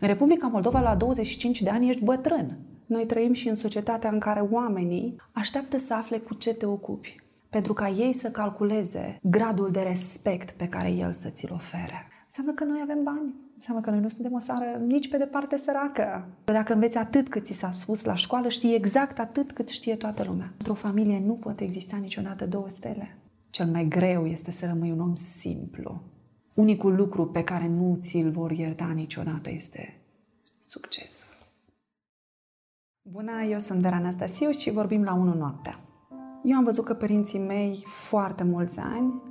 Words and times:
În 0.00 0.08
Republica 0.08 0.46
Moldova, 0.46 0.80
la 0.80 0.94
25 0.94 1.62
de 1.62 1.70
ani, 1.70 1.88
ești 1.88 2.04
bătrân. 2.04 2.58
Noi 2.86 3.06
trăim 3.06 3.32
și 3.32 3.48
în 3.48 3.54
societatea 3.54 4.10
în 4.10 4.18
care 4.18 4.40
oamenii 4.40 5.16
așteaptă 5.32 5.78
să 5.78 5.94
afle 5.94 6.18
cu 6.18 6.34
ce 6.34 6.54
te 6.54 6.66
ocupi, 6.66 7.16
pentru 7.48 7.72
ca 7.72 7.88
ei 7.88 8.12
să 8.12 8.30
calculeze 8.30 9.18
gradul 9.22 9.70
de 9.70 9.80
respect 9.80 10.50
pe 10.50 10.68
care 10.68 10.90
el 10.90 11.12
să 11.12 11.28
ți-l 11.28 11.52
ofere. 11.52 12.08
Înseamnă 12.24 12.52
că 12.52 12.64
noi 12.64 12.80
avem 12.82 13.02
bani. 13.02 13.34
Înseamnă 13.56 13.82
că 13.82 13.90
noi 13.90 14.00
nu 14.00 14.08
suntem 14.08 14.32
o 14.32 14.40
țară 14.40 14.80
nici 14.86 15.08
pe 15.08 15.16
departe 15.16 15.56
săracă. 15.56 16.28
Dacă 16.44 16.72
înveți 16.72 16.98
atât 16.98 17.28
cât 17.28 17.44
ți 17.44 17.52
s-a 17.52 17.70
spus 17.70 18.04
la 18.04 18.14
școală, 18.14 18.48
știi 18.48 18.74
exact 18.74 19.18
atât 19.18 19.52
cât 19.52 19.68
știe 19.68 19.96
toată 19.96 20.24
lumea. 20.28 20.52
Într-o 20.58 20.74
familie 20.74 21.22
nu 21.24 21.32
pot 21.32 21.60
exista 21.60 21.96
niciodată 21.96 22.46
două 22.46 22.68
stele. 22.68 23.18
Cel 23.50 23.66
mai 23.66 23.88
greu 23.88 24.26
este 24.26 24.50
să 24.50 24.66
rămâi 24.66 24.90
un 24.90 25.00
om 25.00 25.14
simplu. 25.14 26.02
Unicul 26.58 26.94
lucru 26.94 27.26
pe 27.26 27.44
care 27.44 27.68
nu 27.68 27.96
ți-l 28.00 28.30
vor 28.30 28.50
ierta 28.50 28.84
niciodată 28.94 29.50
este 29.50 30.00
succesul. 30.62 31.34
Bună, 33.02 33.42
eu 33.42 33.58
sunt 33.58 33.80
Vera 33.80 33.96
Anastasiu 33.96 34.50
și 34.50 34.70
vorbim 34.70 35.02
la 35.02 35.14
1 35.14 35.34
noaptea. 35.34 35.78
Eu 36.44 36.56
am 36.56 36.64
văzut 36.64 36.84
că 36.84 36.94
părinții 36.94 37.38
mei 37.38 37.84
foarte 37.86 38.44
mulți 38.44 38.80
ani 38.80 39.22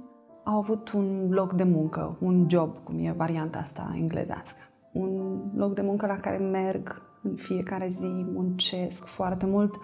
au 0.44 0.58
avut 0.58 0.92
un 0.92 1.30
loc 1.30 1.54
de 1.54 1.64
muncă, 1.64 2.18
un 2.20 2.50
job, 2.50 2.78
cum 2.84 2.98
e 3.00 3.12
varianta 3.12 3.58
asta 3.58 3.94
englezească. 3.96 4.62
Un 4.94 5.42
loc 5.56 5.73
de 5.73 5.82
muncă 5.82 6.06
la 6.06 6.20
care 6.20 6.38
merg 6.38 7.02
în 7.23 7.36
fiecare 7.36 7.88
zi, 7.90 8.26
muncesc 8.34 9.06
foarte 9.06 9.46
mult 9.46 9.76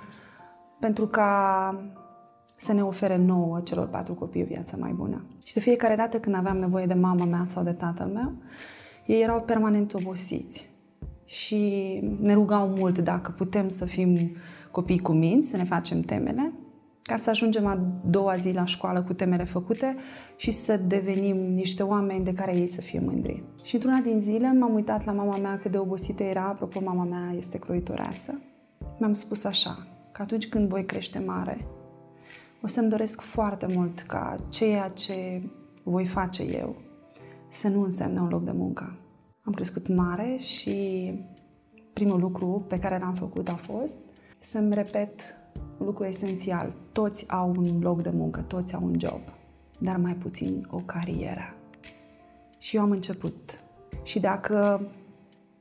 pentru 0.79 1.07
ca 1.07 1.75
să 2.63 2.73
ne 2.73 2.83
ofere 2.83 3.17
nouă, 3.17 3.59
celor 3.59 3.87
patru 3.87 4.13
copii, 4.13 4.41
o 4.41 4.45
viață 4.45 4.75
mai 4.79 4.91
bună. 4.91 5.25
Și 5.43 5.53
de 5.53 5.59
fiecare 5.59 5.95
dată 5.95 6.19
când 6.19 6.35
aveam 6.35 6.57
nevoie 6.57 6.85
de 6.85 6.93
mama 6.93 7.25
mea 7.25 7.43
sau 7.45 7.63
de 7.63 7.71
tatăl 7.71 8.07
meu, 8.07 8.33
ei 9.05 9.21
erau 9.21 9.41
permanent 9.41 9.93
obosiți 9.93 10.69
și 11.25 11.59
ne 12.19 12.33
rugau 12.33 12.67
mult 12.67 12.99
dacă 12.99 13.33
putem 13.37 13.67
să 13.67 13.85
fim 13.85 14.17
copii 14.71 14.99
cu 14.99 15.11
minți, 15.11 15.49
să 15.49 15.57
ne 15.57 15.63
facem 15.63 16.01
temele, 16.01 16.53
ca 17.01 17.15
să 17.15 17.29
ajungem 17.29 17.65
a 17.65 17.79
doua 18.05 18.35
zi 18.35 18.51
la 18.51 18.65
școală 18.65 19.01
cu 19.01 19.13
temele 19.13 19.43
făcute 19.43 19.95
și 20.35 20.51
să 20.51 20.77
devenim 20.77 21.37
niște 21.53 21.83
oameni 21.83 22.23
de 22.23 22.33
care 22.33 22.55
ei 22.57 22.69
să 22.69 22.81
fie 22.81 22.99
mândri. 22.99 23.43
Și 23.63 23.75
într-una 23.75 23.97
din 23.97 24.19
zile 24.19 24.53
m-am 24.53 24.73
uitat 24.73 25.05
la 25.05 25.11
mama 25.11 25.37
mea 25.37 25.59
cât 25.61 25.71
de 25.71 25.77
obosită 25.77 26.23
era, 26.23 26.43
apropo, 26.43 26.81
mama 26.83 27.03
mea 27.03 27.35
este 27.37 27.57
croitoreasă. 27.57 28.41
Mi-am 28.99 29.13
spus 29.13 29.43
așa, 29.43 29.87
că 30.11 30.21
atunci 30.21 30.49
când 30.49 30.69
voi 30.69 30.85
crește 30.85 31.23
mare, 31.25 31.65
o 32.63 32.67
să-mi 32.67 32.89
doresc 32.89 33.21
foarte 33.21 33.67
mult 33.75 33.99
ca 33.99 34.35
ceea 34.49 34.89
ce 34.89 35.41
voi 35.83 36.05
face 36.05 36.43
eu 36.43 36.75
să 37.49 37.67
nu 37.67 37.81
însemne 37.81 38.19
un 38.19 38.27
loc 38.27 38.43
de 38.43 38.51
muncă. 38.51 38.97
Am 39.41 39.53
crescut 39.53 39.87
mare 39.87 40.35
și 40.37 41.11
primul 41.93 42.19
lucru 42.19 42.65
pe 42.67 42.79
care 42.79 42.97
l-am 42.97 43.15
făcut 43.15 43.49
a 43.49 43.55
fost 43.55 43.99
să-mi 44.39 44.73
repet 44.73 45.21
un 45.77 45.85
lucru 45.85 46.05
esențial. 46.05 46.73
Toți 46.91 47.29
au 47.29 47.53
un 47.57 47.79
loc 47.81 48.01
de 48.01 48.09
muncă, 48.09 48.41
toți 48.41 48.75
au 48.75 48.83
un 48.83 48.99
job, 48.99 49.21
dar 49.79 49.97
mai 49.97 50.15
puțin 50.15 50.67
o 50.69 50.77
carieră. 50.77 51.55
Și 52.57 52.75
eu 52.75 52.81
am 52.81 52.91
început. 52.91 53.59
Și 54.03 54.19
dacă 54.19 54.87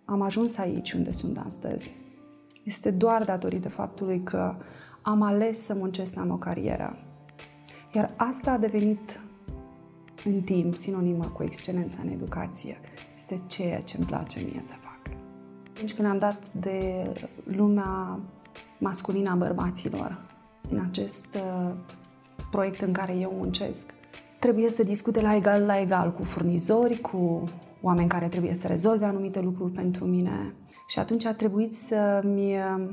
am 0.05 0.21
ajuns 0.21 0.59
aici 0.59 0.93
unde 0.93 1.13
sunt 1.13 1.39
astăzi, 1.47 1.95
este 2.65 2.91
doar 2.91 3.25
datorită 3.25 3.69
faptului 3.69 4.23
că 4.23 4.57
am 5.03 5.23
ales 5.23 5.65
să 5.65 5.75
muncesc 5.75 6.13
să 6.13 6.21
am 6.21 6.31
o 6.31 6.37
carieră. 6.37 6.97
Iar 7.95 8.15
asta 8.17 8.51
a 8.51 8.59
devenit 8.59 9.21
în 10.25 10.41
timp 10.41 10.77
sinonimă 10.77 11.25
cu 11.25 11.43
excelența 11.43 11.99
în 12.03 12.11
educație. 12.11 12.81
Este 13.17 13.41
ceea 13.47 13.81
ce 13.81 13.97
îmi 13.97 14.07
place 14.07 14.41
mie 14.41 14.61
să 14.65 14.75
fac. 14.81 15.15
Atunci 15.75 15.95
când 15.95 16.09
am 16.09 16.19
dat 16.19 16.53
de 16.53 17.03
lumea 17.45 18.21
masculină 18.79 19.31
a 19.31 19.35
bărbaților, 19.35 20.21
în 20.71 20.81
acest 20.89 21.35
uh, 21.35 21.73
proiect 22.51 22.81
în 22.81 22.93
care 22.93 23.13
eu 23.13 23.35
muncesc, 23.37 23.95
trebuie 24.39 24.71
să 24.71 24.83
discute 24.83 25.21
la 25.21 25.37
egal 25.37 25.63
la 25.63 25.81
egal 25.81 26.13
cu 26.13 26.23
furnizori, 26.23 27.01
cu 27.01 27.45
oameni 27.81 28.09
care 28.09 28.29
trebuie 28.29 28.55
să 28.55 28.67
rezolve 28.67 29.05
anumite 29.05 29.41
lucruri 29.41 29.73
pentru 29.73 30.05
mine. 30.05 30.55
Și 30.87 30.99
atunci 30.99 31.25
a 31.25 31.35
trebuit 31.35 31.75
să-mi 31.75 32.57
uh, 32.57 32.91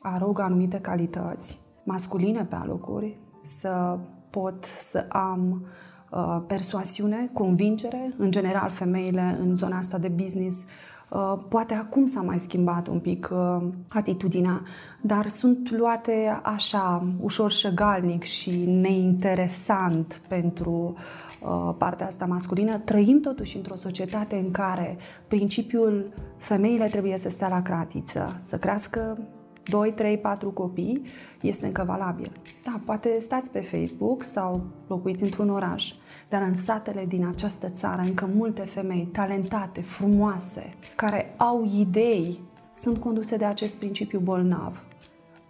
arog 0.00 0.38
anumite 0.38 0.80
calități 0.80 1.60
masculine 1.84 2.44
pe 2.44 2.54
alocuri, 2.54 3.18
să 3.42 3.98
pot 4.30 4.64
să 4.64 5.06
am 5.08 5.66
uh, 6.10 6.42
persoasiune, 6.46 7.30
convingere, 7.32 8.14
în 8.16 8.30
general 8.30 8.70
femeile 8.70 9.38
în 9.40 9.54
zona 9.54 9.76
asta 9.76 9.98
de 9.98 10.08
business 10.08 10.66
Uh, 11.10 11.36
poate 11.48 11.74
acum 11.74 12.06
s-a 12.06 12.20
mai 12.20 12.38
schimbat 12.38 12.86
un 12.86 12.98
pic 12.98 13.28
uh, 13.32 13.68
atitudinea, 13.88 14.62
dar 15.00 15.28
sunt 15.28 15.70
luate 15.70 16.40
așa, 16.42 17.06
ușor 17.20 17.52
șăgalnic 17.52 18.22
și 18.22 18.64
neinteresant 18.66 20.20
pentru 20.28 20.96
uh, 21.40 21.74
partea 21.78 22.06
asta 22.06 22.26
masculină. 22.26 22.78
Trăim 22.78 23.20
totuși 23.20 23.56
într-o 23.56 23.76
societate 23.76 24.36
în 24.36 24.50
care 24.50 24.96
principiul 25.28 26.12
femeile 26.36 26.86
trebuie 26.86 27.16
să 27.16 27.30
stea 27.30 27.48
la 27.48 27.62
cratiță, 27.62 28.36
să 28.42 28.56
crească 28.56 29.18
2, 29.68 29.92
3, 29.92 30.18
4 30.18 30.50
copii, 30.50 31.02
este 31.40 31.66
încă 31.66 31.84
valabil. 31.86 32.32
Da, 32.64 32.80
poate 32.84 33.16
stați 33.18 33.50
pe 33.50 33.60
Facebook 33.60 34.22
sau 34.22 34.60
locuiți 34.86 35.22
într-un 35.22 35.50
oraș, 35.50 35.92
dar 36.28 36.42
în 36.42 36.54
satele 36.54 37.04
din 37.04 37.26
această 37.26 37.68
țară 37.68 38.02
încă 38.04 38.30
multe 38.34 38.60
femei 38.60 39.08
talentate, 39.12 39.80
frumoase, 39.80 40.68
care 40.96 41.34
au 41.36 41.70
idei, 41.78 42.40
sunt 42.74 42.98
conduse 42.98 43.36
de 43.36 43.44
acest 43.44 43.78
principiu 43.78 44.18
bolnav. 44.18 44.82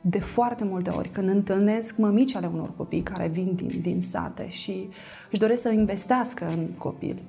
De 0.00 0.18
foarte 0.18 0.64
multe 0.64 0.90
ori, 0.90 1.08
când 1.08 1.28
întâlnesc 1.28 1.96
mămici 1.96 2.34
ale 2.34 2.50
unor 2.52 2.72
copii 2.76 3.02
care 3.02 3.28
vin 3.28 3.52
din, 3.54 3.80
din 3.80 4.00
sate 4.00 4.48
și 4.48 4.88
își 5.30 5.40
doresc 5.40 5.62
să 5.62 5.70
investească 5.70 6.46
în 6.56 6.66
copil, 6.78 7.22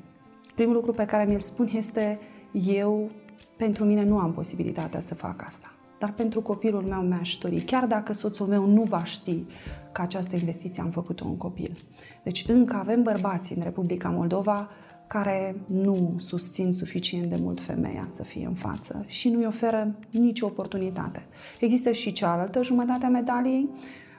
primul 0.56 0.74
lucru 0.74 0.92
pe 0.92 1.06
care 1.06 1.26
mi-l 1.26 1.40
spun 1.40 1.70
este 1.74 2.20
eu, 2.52 3.10
pentru 3.58 3.84
mine 3.84 4.04
nu 4.04 4.18
am 4.18 4.34
posibilitatea 4.34 5.00
să 5.00 5.16
fac 5.16 5.44
asta 5.46 5.74
dar 6.00 6.12
pentru 6.12 6.42
copilul 6.42 6.82
meu 6.82 7.02
mi-aș 7.02 7.38
dori, 7.38 7.60
chiar 7.60 7.86
dacă 7.86 8.14
soțul 8.14 8.48
meu 8.48 8.66
nu 8.66 8.82
va 8.82 9.04
ști 9.04 9.44
că 9.92 10.02
această 10.02 10.36
investiție 10.36 10.82
am 10.82 10.90
făcut-o 10.90 11.26
în 11.26 11.38
copil. 11.38 11.78
Deci 12.24 12.46
încă 12.48 12.76
avem 12.76 13.04
bărbați 13.04 13.54
în 13.58 13.64
Republica 13.64 14.10
Moldova 14.10 14.70
care 15.08 15.56
nu 15.66 16.16
susțin 16.18 16.74
suficient 16.74 17.26
de 17.26 17.38
mult 17.42 17.62
femeia 17.62 18.08
să 18.10 18.24
fie 18.24 18.46
în 18.46 18.54
față 18.54 19.04
și 19.08 19.30
nu-i 19.30 19.46
oferă 19.46 19.96
nicio 20.12 20.46
oportunitate. 20.46 21.26
Există 21.60 21.92
și 21.92 22.12
cealaltă 22.12 22.64
jumătate 22.64 23.06
a 23.06 23.10
medaliei, 23.10 23.70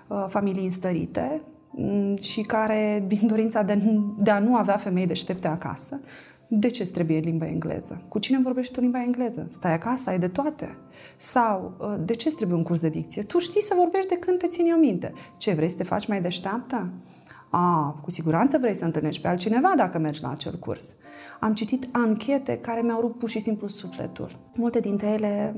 uh, 0.08 0.24
familii 0.28 0.64
înstărite 0.64 1.40
mm, 1.70 2.16
și 2.16 2.40
care, 2.40 3.04
din 3.06 3.26
dorința 3.26 3.62
de, 3.62 3.82
de 4.18 4.30
a 4.30 4.38
nu 4.38 4.56
avea 4.56 4.76
femei 4.76 5.06
deștepte 5.06 5.48
acasă, 5.48 6.00
de 6.52 6.68
ce 6.68 6.82
îți 6.82 6.92
trebuie 6.92 7.18
limba 7.18 7.46
engleză? 7.46 8.02
Cu 8.08 8.18
cine 8.18 8.40
vorbești 8.42 8.72
tu 8.74 8.80
limba 8.80 9.02
engleză? 9.02 9.46
Stai 9.50 9.72
acasă, 9.72 10.10
ai 10.10 10.18
de 10.18 10.28
toate. 10.28 10.76
Sau, 11.16 11.76
ă, 11.80 11.96
de 12.04 12.14
ce 12.14 12.26
îți 12.28 12.36
trebuie 12.36 12.56
un 12.56 12.64
curs 12.64 12.80
de 12.80 12.88
dicție? 12.88 13.22
Tu 13.22 13.38
știi 13.38 13.62
să 13.62 13.74
vorbești 13.76 14.08
de 14.08 14.18
când 14.18 14.38
te 14.38 14.46
ține 14.46 14.72
o 14.72 14.78
minte. 14.78 15.12
Ce, 15.36 15.52
vrei 15.52 15.68
să 15.68 15.76
te 15.76 15.82
faci 15.82 16.06
mai 16.06 16.20
deșteaptă? 16.20 16.88
A, 17.50 17.98
cu 18.02 18.10
siguranță 18.10 18.58
vrei 18.58 18.74
să 18.74 18.84
întâlnești 18.84 19.22
pe 19.22 19.28
altcineva 19.28 19.72
dacă 19.76 19.98
mergi 19.98 20.22
la 20.22 20.30
acel 20.30 20.58
curs. 20.58 20.94
Am 21.40 21.54
citit 21.54 21.88
anchete 21.92 22.58
care 22.58 22.80
mi-au 22.80 23.00
rupt 23.00 23.18
pur 23.18 23.28
și 23.28 23.40
simplu 23.40 23.68
sufletul. 23.68 24.38
Multe 24.56 24.80
dintre 24.80 25.08
ele 25.08 25.54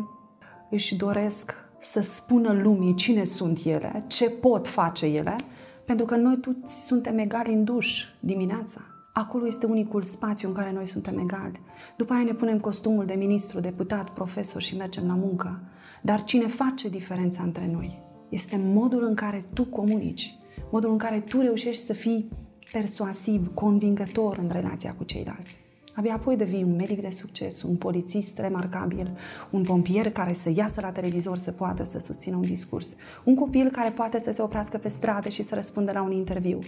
își 0.70 0.96
doresc 0.96 1.54
să 1.78 2.00
spună 2.00 2.52
lumii 2.52 2.94
cine 2.94 3.24
sunt 3.24 3.64
ele, 3.64 4.04
ce 4.06 4.30
pot 4.30 4.68
face 4.68 5.06
ele, 5.06 5.36
pentru 5.84 6.06
că 6.06 6.16
noi 6.16 6.36
toți 6.36 6.86
suntem 6.86 7.18
egali 7.18 7.52
în 7.52 7.64
duș 7.64 8.04
dimineața. 8.20 8.91
Acolo 9.12 9.46
este 9.46 9.66
unicul 9.66 10.02
spațiu 10.02 10.48
în 10.48 10.54
care 10.54 10.72
noi 10.72 10.86
suntem 10.86 11.18
egali. 11.18 11.60
După 11.96 12.12
aia 12.12 12.22
ne 12.24 12.32
punem 12.32 12.58
costumul 12.58 13.04
de 13.04 13.14
ministru, 13.14 13.60
deputat, 13.60 14.10
profesor 14.10 14.62
și 14.62 14.76
mergem 14.76 15.06
la 15.06 15.14
muncă. 15.14 15.60
Dar 16.02 16.24
cine 16.24 16.46
face 16.46 16.88
diferența 16.88 17.42
între 17.42 17.70
noi 17.72 18.02
este 18.28 18.60
modul 18.64 19.04
în 19.04 19.14
care 19.14 19.44
tu 19.52 19.64
comunici, 19.64 20.34
modul 20.70 20.90
în 20.90 20.98
care 20.98 21.20
tu 21.20 21.40
reușești 21.40 21.84
să 21.84 21.92
fii 21.92 22.28
persuasiv, 22.72 23.54
convingător 23.54 24.38
în 24.38 24.48
relația 24.52 24.94
cu 24.94 25.04
ceilalți. 25.04 25.60
Abia 25.94 26.14
apoi 26.14 26.36
devii 26.36 26.62
un 26.62 26.76
medic 26.76 27.00
de 27.00 27.10
succes, 27.10 27.62
un 27.62 27.76
polițist 27.76 28.38
remarcabil, 28.38 29.16
un 29.50 29.62
pompier 29.62 30.12
care 30.12 30.32
să 30.32 30.52
iasă 30.54 30.80
la 30.80 30.90
televizor 30.90 31.36
să 31.36 31.52
poată 31.52 31.84
să 31.84 31.98
susțină 31.98 32.36
un 32.36 32.42
discurs, 32.42 32.96
un 33.24 33.34
copil 33.34 33.70
care 33.70 33.90
poate 33.90 34.18
să 34.18 34.32
se 34.32 34.42
oprească 34.42 34.78
pe 34.78 34.88
stradă 34.88 35.28
și 35.28 35.42
să 35.42 35.54
răspundă 35.54 35.92
la 35.92 36.02
un 36.02 36.12
interviu. 36.12 36.58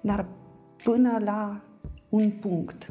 Dar 0.00 0.26
până 0.82 1.18
la 1.24 1.60
un 2.10 2.30
punct, 2.30 2.88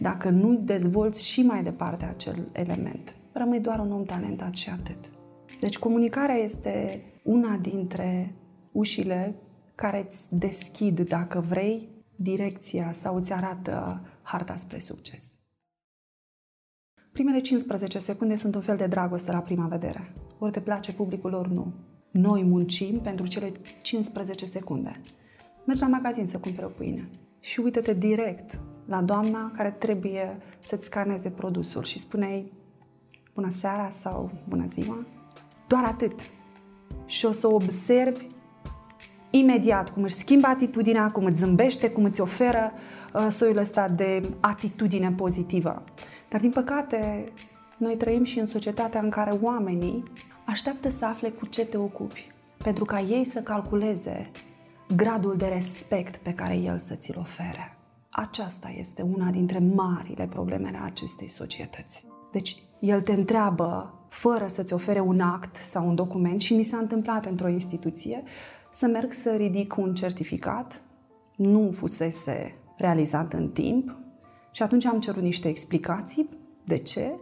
dacă 0.00 0.30
nu 0.30 0.54
dezvolți 0.54 1.26
și 1.26 1.42
mai 1.42 1.62
departe 1.62 2.04
acel 2.04 2.48
element, 2.52 3.16
rămâi 3.32 3.60
doar 3.60 3.78
un 3.78 3.92
om 3.92 4.04
talentat 4.04 4.54
și 4.54 4.70
atât. 4.70 5.10
Deci 5.60 5.78
comunicarea 5.78 6.34
este 6.34 7.02
una 7.22 7.56
dintre 7.56 8.34
ușile 8.72 9.34
care 9.74 10.06
îți 10.08 10.36
deschid, 10.36 11.00
dacă 11.00 11.44
vrei, 11.48 11.88
direcția 12.16 12.92
sau 12.92 13.16
îți 13.16 13.32
arată 13.32 14.00
harta 14.22 14.56
spre 14.56 14.78
succes. 14.78 15.34
Primele 17.12 17.40
15 17.40 17.98
secunde 17.98 18.36
sunt 18.36 18.54
un 18.54 18.60
fel 18.60 18.76
de 18.76 18.86
dragoste 18.86 19.32
la 19.32 19.38
prima 19.38 19.66
vedere. 19.66 20.14
Ori 20.38 20.52
te 20.52 20.60
place 20.60 20.92
publicul, 20.92 21.32
ori 21.34 21.52
nu. 21.52 21.72
Noi 22.10 22.42
muncim 22.42 23.00
pentru 23.00 23.26
cele 23.26 23.52
15 23.82 24.46
secunde. 24.46 24.92
Mergi 25.66 25.82
la 25.82 25.88
magazin 25.88 26.26
să 26.26 26.38
cumperi 26.38 26.66
o 26.66 26.68
pâine 26.68 27.08
și 27.42 27.60
uită-te 27.60 27.94
direct 27.94 28.58
la 28.86 29.00
doamna 29.00 29.50
care 29.56 29.70
trebuie 29.70 30.38
să-ți 30.60 30.84
scaneze 30.84 31.30
produsul 31.30 31.82
și 31.82 31.98
spune 31.98 32.44
bună 33.34 33.50
seara 33.50 33.90
sau 33.90 34.30
bună 34.48 34.64
ziua. 34.66 35.06
Doar 35.66 35.84
atât. 35.84 36.20
Și 37.06 37.26
o 37.26 37.32
să 37.32 37.52
observi 37.52 38.26
imediat 39.30 39.90
cum 39.90 40.02
își 40.02 40.14
schimbă 40.14 40.46
atitudinea, 40.46 41.10
cum 41.10 41.24
îți 41.24 41.38
zâmbește, 41.38 41.90
cum 41.90 42.04
îți 42.04 42.20
oferă 42.20 42.72
uh, 43.14 43.26
soiul 43.30 43.56
ăsta 43.56 43.88
de 43.88 44.28
atitudine 44.40 45.10
pozitivă. 45.10 45.84
Dar, 46.28 46.40
din 46.40 46.50
păcate, 46.50 47.24
noi 47.76 47.96
trăim 47.96 48.24
și 48.24 48.38
în 48.38 48.44
societatea 48.44 49.00
în 49.00 49.10
care 49.10 49.38
oamenii 49.40 50.02
așteaptă 50.44 50.88
să 50.88 51.04
afle 51.04 51.28
cu 51.28 51.46
ce 51.46 51.66
te 51.66 51.76
ocupi, 51.76 52.32
pentru 52.56 52.84
ca 52.84 53.00
ei 53.00 53.24
să 53.24 53.40
calculeze 53.40 54.30
gradul 54.96 55.36
de 55.36 55.46
respect 55.46 56.16
pe 56.16 56.34
care 56.34 56.54
el 56.54 56.78
să 56.78 56.94
ți-l 56.94 57.18
ofere. 57.18 57.76
Aceasta 58.10 58.72
este 58.78 59.02
una 59.02 59.30
dintre 59.30 59.58
marile 59.58 60.26
problemele 60.26 60.80
acestei 60.84 61.28
societăți. 61.28 62.06
Deci, 62.32 62.62
el 62.78 63.02
te 63.02 63.12
întreabă, 63.12 63.94
fără 64.08 64.46
să-ți 64.46 64.72
ofere 64.72 65.00
un 65.00 65.20
act 65.20 65.56
sau 65.56 65.88
un 65.88 65.94
document, 65.94 66.40
și 66.40 66.54
mi 66.54 66.62
s-a 66.62 66.76
întâmplat 66.76 67.26
într-o 67.26 67.48
instituție, 67.48 68.22
să 68.72 68.86
merg 68.86 69.12
să 69.12 69.30
ridic 69.30 69.76
un 69.76 69.94
certificat, 69.94 70.82
nu 71.36 71.70
fusese 71.72 72.54
realizat 72.76 73.32
în 73.32 73.48
timp, 73.48 73.96
și 74.50 74.62
atunci 74.62 74.84
am 74.84 75.00
cerut 75.00 75.22
niște 75.22 75.48
explicații 75.48 76.28
de 76.64 76.78
ce. 76.78 77.12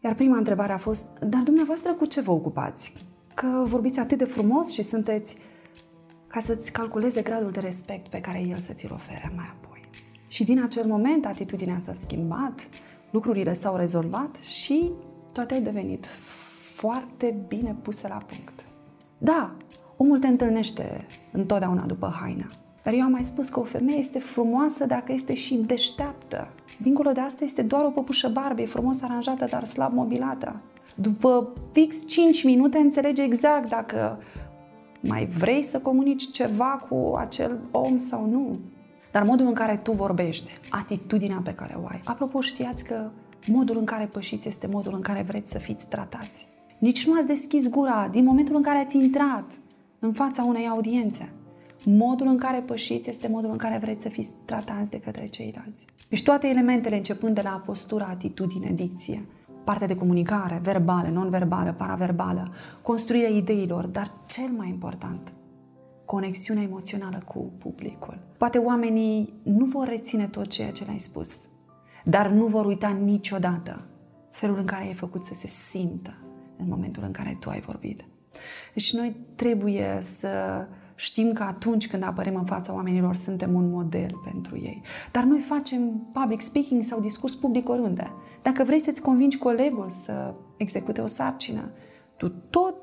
Iar 0.00 0.14
prima 0.14 0.36
întrebare 0.36 0.72
a 0.72 0.78
fost, 0.78 1.18
dar 1.18 1.42
dumneavoastră 1.42 1.92
cu 1.92 2.04
ce 2.04 2.20
vă 2.20 2.30
ocupați? 2.30 2.94
Că 3.34 3.62
vorbiți 3.64 3.98
atât 3.98 4.18
de 4.18 4.24
frumos 4.24 4.72
și 4.72 4.82
sunteți 4.82 5.36
ca 6.32 6.40
să-ți 6.40 6.72
calculeze 6.72 7.22
gradul 7.22 7.50
de 7.50 7.60
respect 7.60 8.08
pe 8.08 8.20
care 8.20 8.40
el 8.40 8.58
să 8.58 8.72
ți-l 8.72 8.92
ofere 8.92 9.32
mai 9.36 9.50
apoi. 9.50 9.80
Și 10.28 10.44
din 10.44 10.62
acel 10.62 10.86
moment 10.86 11.26
atitudinea 11.26 11.78
s-a 11.80 11.92
schimbat, 11.92 12.68
lucrurile 13.10 13.52
s-au 13.52 13.76
rezolvat 13.76 14.36
și 14.36 14.90
toate 15.32 15.54
au 15.54 15.60
devenit 15.60 16.06
foarte 16.74 17.44
bine 17.48 17.76
puse 17.82 18.08
la 18.08 18.18
punct. 18.26 18.64
Da, 19.18 19.54
omul 19.96 20.18
te 20.18 20.26
întâlnește 20.26 21.06
întotdeauna 21.32 21.86
după 21.86 22.16
haina. 22.20 22.46
Dar 22.82 22.92
eu 22.92 23.02
am 23.02 23.10
mai 23.10 23.24
spus 23.24 23.48
că 23.48 23.60
o 23.60 23.62
femeie 23.62 23.98
este 23.98 24.18
frumoasă 24.18 24.86
dacă 24.86 25.12
este 25.12 25.34
și 25.34 25.54
deșteaptă. 25.54 26.48
Dincolo 26.80 27.10
de 27.12 27.20
asta 27.20 27.44
este 27.44 27.62
doar 27.62 27.84
o 27.84 27.90
păpușă 27.90 28.28
Barbie, 28.28 28.66
frumos 28.66 29.02
aranjată, 29.02 29.44
dar 29.50 29.64
slab 29.64 29.92
mobilată. 29.92 30.60
După 30.94 31.52
fix 31.72 32.06
5 32.06 32.44
minute 32.44 32.78
înțelege 32.78 33.22
exact 33.22 33.68
dacă 33.68 34.18
mai 35.02 35.26
vrei 35.26 35.62
să 35.62 35.78
comunici 35.78 36.30
ceva 36.30 36.86
cu 36.88 37.14
acel 37.18 37.58
om 37.70 37.98
sau 37.98 38.26
nu. 38.26 38.58
Dar 39.12 39.22
modul 39.22 39.46
în 39.46 39.52
care 39.52 39.80
tu 39.82 39.92
vorbești, 39.92 40.52
atitudinea 40.70 41.40
pe 41.44 41.54
care 41.54 41.78
o 41.82 41.86
ai. 41.86 42.00
Apropo, 42.04 42.40
știați 42.40 42.84
că 42.84 43.10
modul 43.46 43.78
în 43.78 43.84
care 43.84 44.04
pășiți 44.04 44.48
este 44.48 44.66
modul 44.66 44.94
în 44.94 45.00
care 45.00 45.22
vreți 45.22 45.50
să 45.50 45.58
fiți 45.58 45.88
tratați. 45.88 46.48
Nici 46.78 47.06
nu 47.06 47.14
ați 47.16 47.26
deschis 47.26 47.70
gura 47.70 48.08
din 48.12 48.24
momentul 48.24 48.56
în 48.56 48.62
care 48.62 48.78
ați 48.78 48.96
intrat 48.96 49.44
în 50.00 50.12
fața 50.12 50.44
unei 50.44 50.68
audiențe. 50.68 51.32
Modul 51.84 52.26
în 52.26 52.36
care 52.36 52.60
pășiți 52.60 53.10
este 53.10 53.28
modul 53.28 53.50
în 53.50 53.56
care 53.56 53.78
vreți 53.78 54.02
să 54.02 54.08
fiți 54.08 54.30
tratați 54.44 54.90
de 54.90 55.00
către 55.00 55.26
ceilalți. 55.26 55.86
Deci 56.08 56.22
toate 56.22 56.46
elementele, 56.46 56.96
începând 56.96 57.34
de 57.34 57.40
la 57.44 57.62
postura, 57.66 58.08
atitudine, 58.10 58.70
dicție, 58.74 59.24
partea 59.64 59.86
de 59.86 59.96
comunicare, 59.96 60.60
verbală, 60.62 61.08
non-verbală, 61.08 61.72
paraverbală, 61.72 62.52
construirea 62.82 63.28
ideilor, 63.28 63.86
dar 63.86 64.10
cel 64.26 64.48
mai 64.56 64.68
important, 64.68 65.32
conexiunea 66.04 66.62
emoțională 66.62 67.22
cu 67.24 67.52
publicul. 67.58 68.18
Poate 68.36 68.58
oamenii 68.58 69.32
nu 69.42 69.64
vor 69.64 69.86
reține 69.86 70.26
tot 70.26 70.46
ceea 70.46 70.70
ce 70.70 70.84
le-ai 70.84 70.98
spus, 70.98 71.48
dar 72.04 72.28
nu 72.28 72.46
vor 72.46 72.66
uita 72.66 72.88
niciodată 72.88 73.86
felul 74.30 74.58
în 74.58 74.64
care 74.64 74.84
ai 74.84 74.94
făcut 74.94 75.24
să 75.24 75.34
se 75.34 75.46
simtă 75.46 76.14
în 76.56 76.66
momentul 76.68 77.02
în 77.06 77.10
care 77.10 77.36
tu 77.40 77.50
ai 77.50 77.60
vorbit. 77.60 78.04
Deci 78.74 78.94
noi 78.94 79.16
trebuie 79.36 79.98
să 80.00 80.28
Știm 81.02 81.32
că 81.32 81.42
atunci 81.42 81.88
când 81.88 82.02
apărem 82.02 82.34
în 82.34 82.44
fața 82.44 82.74
oamenilor 82.74 83.14
suntem 83.14 83.54
un 83.54 83.70
model 83.70 84.20
pentru 84.24 84.56
ei. 84.56 84.82
Dar 85.12 85.24
noi 85.24 85.40
facem 85.40 86.10
public 86.12 86.40
speaking 86.40 86.82
sau 86.82 87.00
discurs 87.00 87.34
public 87.34 87.68
oriunde. 87.68 88.10
Dacă 88.42 88.64
vrei 88.64 88.80
să-ți 88.80 89.02
convingi 89.02 89.38
colegul 89.38 89.88
să 89.88 90.34
execute 90.56 91.00
o 91.00 91.06
sarcină, 91.06 91.70
tu 92.16 92.28
tot 92.28 92.74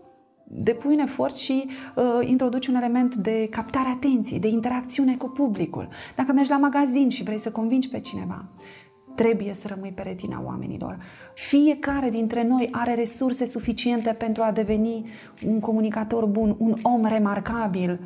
depui 0.51 0.93
un 0.93 0.99
efort 0.99 1.35
și 1.35 1.65
uh, 1.95 2.27
introduci 2.27 2.67
un 2.67 2.75
element 2.75 3.15
de 3.15 3.47
captare 3.51 3.89
atenției, 3.89 4.39
de 4.39 4.47
interacțiune 4.47 5.15
cu 5.15 5.27
publicul. 5.27 5.87
Dacă 6.15 6.31
mergi 6.31 6.49
la 6.49 6.57
magazin 6.57 7.09
și 7.09 7.23
vrei 7.23 7.39
să 7.39 7.51
convingi 7.51 7.89
pe 7.89 7.99
cineva, 7.99 8.45
trebuie 9.15 9.53
să 9.53 9.67
rămâi 9.67 9.91
pe 9.91 10.01
retina 10.01 10.41
oamenilor. 10.45 10.97
Fiecare 11.33 12.09
dintre 12.09 12.47
noi 12.47 12.69
are 12.71 12.95
resurse 12.95 13.45
suficiente 13.45 14.13
pentru 14.13 14.43
a 14.43 14.51
deveni 14.51 15.05
un 15.45 15.59
comunicator 15.59 16.25
bun, 16.25 16.55
un 16.57 16.75
om 16.81 17.05
remarcabil, 17.05 17.99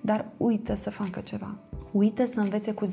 dar 0.00 0.26
uită 0.36 0.74
să 0.74 0.90
facă 0.90 1.20
ceva. 1.20 1.58
Uită 1.92 2.24
să 2.24 2.40
învețe 2.40 2.72
cu 2.72 2.86
10% 2.86 2.90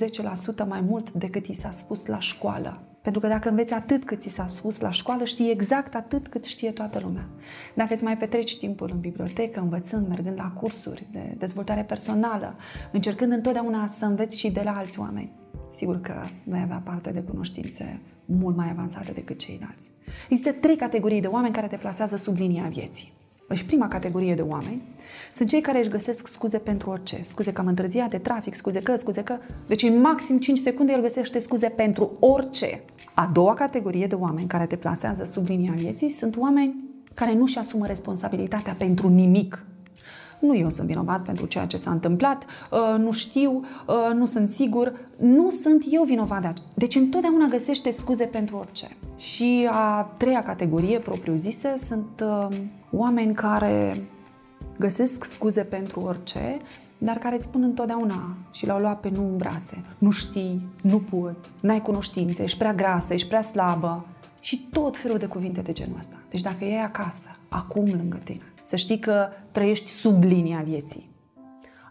mai 0.68 0.82
mult 0.82 1.12
decât 1.12 1.46
i 1.46 1.54
s-a 1.54 1.72
spus 1.72 2.06
la 2.06 2.20
școală. 2.20 2.93
Pentru 3.04 3.22
că 3.22 3.28
dacă 3.28 3.50
înveți 3.50 3.74
atât 3.74 4.06
cât 4.06 4.22
ți 4.22 4.30
s-a 4.30 4.48
spus 4.52 4.80
la 4.80 4.92
școală, 4.92 5.24
știi 5.24 5.52
exact 5.52 5.96
atât 5.96 6.28
cât 6.28 6.46
știe 6.46 6.72
toată 6.72 7.00
lumea. 7.04 7.28
Dacă 7.76 7.94
îți 7.94 8.04
mai 8.04 8.18
petreci 8.18 8.58
timpul 8.58 8.90
în 8.94 9.00
bibliotecă, 9.00 9.60
învățând, 9.60 10.08
mergând 10.08 10.38
la 10.38 10.52
cursuri 10.52 11.08
de 11.12 11.36
dezvoltare 11.38 11.82
personală, 11.82 12.56
încercând 12.92 13.32
întotdeauna 13.32 13.88
să 13.88 14.06
înveți 14.06 14.40
și 14.40 14.52
de 14.52 14.62
la 14.64 14.78
alți 14.78 15.00
oameni, 15.00 15.32
sigur 15.72 16.02
că 16.02 16.14
vei 16.44 16.62
avea 16.62 16.82
parte 16.84 17.10
de 17.10 17.20
cunoștințe 17.20 18.00
mult 18.26 18.56
mai 18.56 18.70
avansate 18.70 19.12
decât 19.12 19.40
ceilalți. 19.40 19.92
Există 20.30 20.52
trei 20.52 20.76
categorii 20.76 21.22
de 21.22 21.28
oameni 21.28 21.54
care 21.54 21.68
te 21.68 21.76
plasează 21.76 22.16
sub 22.16 22.36
linia 22.38 22.68
vieții. 22.70 23.14
Deci 23.48 23.64
prima 23.64 23.88
categorie 23.88 24.36
de 24.36 24.42
oameni 24.42 24.82
sunt 25.34 25.50
cei 25.50 25.62
care 25.62 25.80
își 25.80 25.90
găsesc 25.90 26.28
scuze 26.28 26.58
pentru 26.58 26.90
orice. 26.90 27.20
Scuze 27.24 27.54
că 27.54 27.62
am 27.62 27.68
întârziat 27.68 28.10
de 28.10 28.18
trafic, 28.18 28.54
scuze 28.54 28.80
că, 28.80 28.96
scuze 28.96 29.24
că. 29.24 29.38
Deci 29.68 29.84
în 29.84 30.00
maxim 30.00 30.40
5 30.40 30.60
secunde 30.60 30.92
el 30.92 31.02
găsește 31.02 31.40
scuze 31.40 31.68
pentru 31.68 32.18
orice. 32.20 32.82
A 33.14 33.30
doua 33.34 33.54
categorie 33.54 34.08
de 34.08 34.16
oameni 34.16 34.48
care 34.48 34.66
te 34.66 34.76
plasează 34.76 35.26
sub 35.26 35.48
linia 35.48 35.74
vieții 35.76 36.10
sunt 36.10 36.38
oameni 36.38 36.76
care 37.14 37.34
nu-și 37.34 37.58
asumă 37.58 37.86
responsabilitatea 37.86 38.76
pentru 38.78 39.10
nimic 39.10 39.66
nu 40.44 40.56
eu 40.56 40.70
sunt 40.70 40.88
vinovat 40.88 41.24
pentru 41.24 41.46
ceea 41.46 41.66
ce 41.66 41.78
s-a 41.78 41.92
întâmplat, 41.92 42.46
uh, 42.72 42.96
nu 42.98 43.12
știu, 43.12 43.52
uh, 43.88 44.14
nu 44.14 44.26
sunt 44.26 44.50
sigur, 44.50 44.94
nu 45.18 45.50
sunt 45.50 45.84
eu 45.90 46.04
vinovat 46.04 46.42
de 46.42 46.54
Deci 46.76 46.96
întotdeauna 46.96 47.48
găsește 47.48 47.92
scuze 47.92 48.26
pentru 48.26 48.58
orice. 48.58 48.88
Și 49.18 49.68
a 49.72 50.14
treia 50.18 50.44
categorie 50.44 50.98
propriu-zisă 50.98 51.74
sunt 51.78 52.24
uh, 52.24 52.48
oameni 52.92 53.34
care 53.34 54.04
găsesc 54.80 55.24
scuze 55.24 55.62
pentru 55.62 56.00
orice, 56.00 56.58
dar 57.04 57.18
care 57.18 57.36
îți 57.36 57.46
spun 57.46 57.64
întotdeauna 57.64 58.36
și 58.52 58.66
l-au 58.66 58.80
luat 58.80 59.00
pe 59.00 59.10
nu 59.10 59.22
în 59.22 59.38
brațe. 59.38 59.82
Nu 59.98 60.12
știi, 60.12 60.68
nu 60.82 61.00
poți, 61.00 61.52
n-ai 61.62 61.82
cunoștințe, 61.82 62.44
ești 62.44 62.58
prea 62.58 62.74
grasă, 62.74 63.14
ești 63.14 63.28
prea 63.28 63.42
slabă 63.42 64.06
și 64.40 64.68
tot 64.72 64.98
felul 64.98 65.18
de 65.18 65.26
cuvinte 65.26 65.62
de 65.62 65.72
genul 65.72 65.98
ăsta. 66.00 66.16
Deci 66.30 66.42
dacă 66.42 66.66
e 66.66 66.82
acasă, 66.82 67.30
acum 67.50 67.86
lângă 67.86 68.20
tine, 68.24 68.42
să 68.64 68.76
știi 68.76 69.00
că 69.00 69.28
trăiești 69.52 69.90
sub 69.90 70.24
linia 70.24 70.62
vieții. 70.66 71.10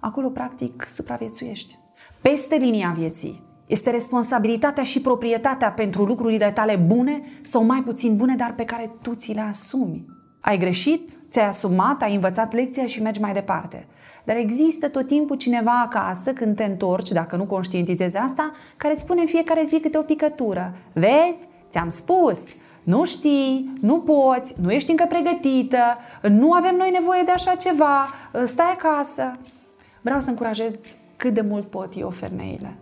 Acolo, 0.01 0.29
practic, 0.29 0.87
supraviețuiești. 0.87 1.79
Peste 2.23 2.55
linia 2.55 2.95
vieții 2.97 3.43
este 3.67 3.91
responsabilitatea 3.91 4.83
și 4.83 5.01
proprietatea 5.01 5.71
pentru 5.73 6.05
lucrurile 6.05 6.51
tale 6.51 6.77
bune 6.77 7.23
sau 7.43 7.65
mai 7.65 7.83
puțin 7.83 8.17
bune, 8.17 8.35
dar 8.37 8.55
pe 8.55 8.65
care 8.65 8.93
tu 9.03 9.15
ți 9.15 9.33
le 9.33 9.41
asumi. 9.41 10.05
Ai 10.41 10.59
greșit, 10.59 11.11
ți-ai 11.31 11.47
asumat, 11.47 12.03
ai 12.03 12.15
învățat 12.15 12.53
lecția 12.53 12.87
și 12.87 13.03
mergi 13.03 13.21
mai 13.21 13.33
departe. 13.33 13.87
Dar 14.25 14.37
există 14.37 14.89
tot 14.89 15.07
timpul 15.07 15.37
cineva 15.37 15.81
acasă 15.81 16.33
când 16.33 16.57
te 16.57 16.65
întorci, 16.65 17.11
dacă 17.11 17.37
nu 17.37 17.45
conștientizezi 17.45 18.17
asta, 18.17 18.53
care 18.77 18.95
spune 18.95 19.21
în 19.21 19.27
fiecare 19.27 19.65
zi 19.67 19.81
câte 19.81 19.99
o 19.99 20.03
picătură. 20.03 20.75
Vezi? 20.93 21.49
Ți-am 21.69 21.89
spus, 21.89 22.45
nu 22.83 23.05
știi, 23.05 23.73
nu 23.81 24.01
poți, 24.01 24.55
nu 24.61 24.73
ești 24.73 24.91
încă 24.91 25.05
pregătită, 25.09 25.99
nu 26.23 26.53
avem 26.53 26.75
noi 26.77 26.91
nevoie 26.91 27.23
de 27.25 27.31
așa 27.31 27.55
ceva, 27.55 28.09
stai 28.45 28.71
acasă. 28.73 29.31
Vreau 30.01 30.21
să 30.21 30.31
încurajez 30.31 30.97
cât 31.17 31.35
de 31.35 31.41
mult 31.41 31.67
pot 31.67 31.93
eu 31.97 32.11
femeile 32.11 32.77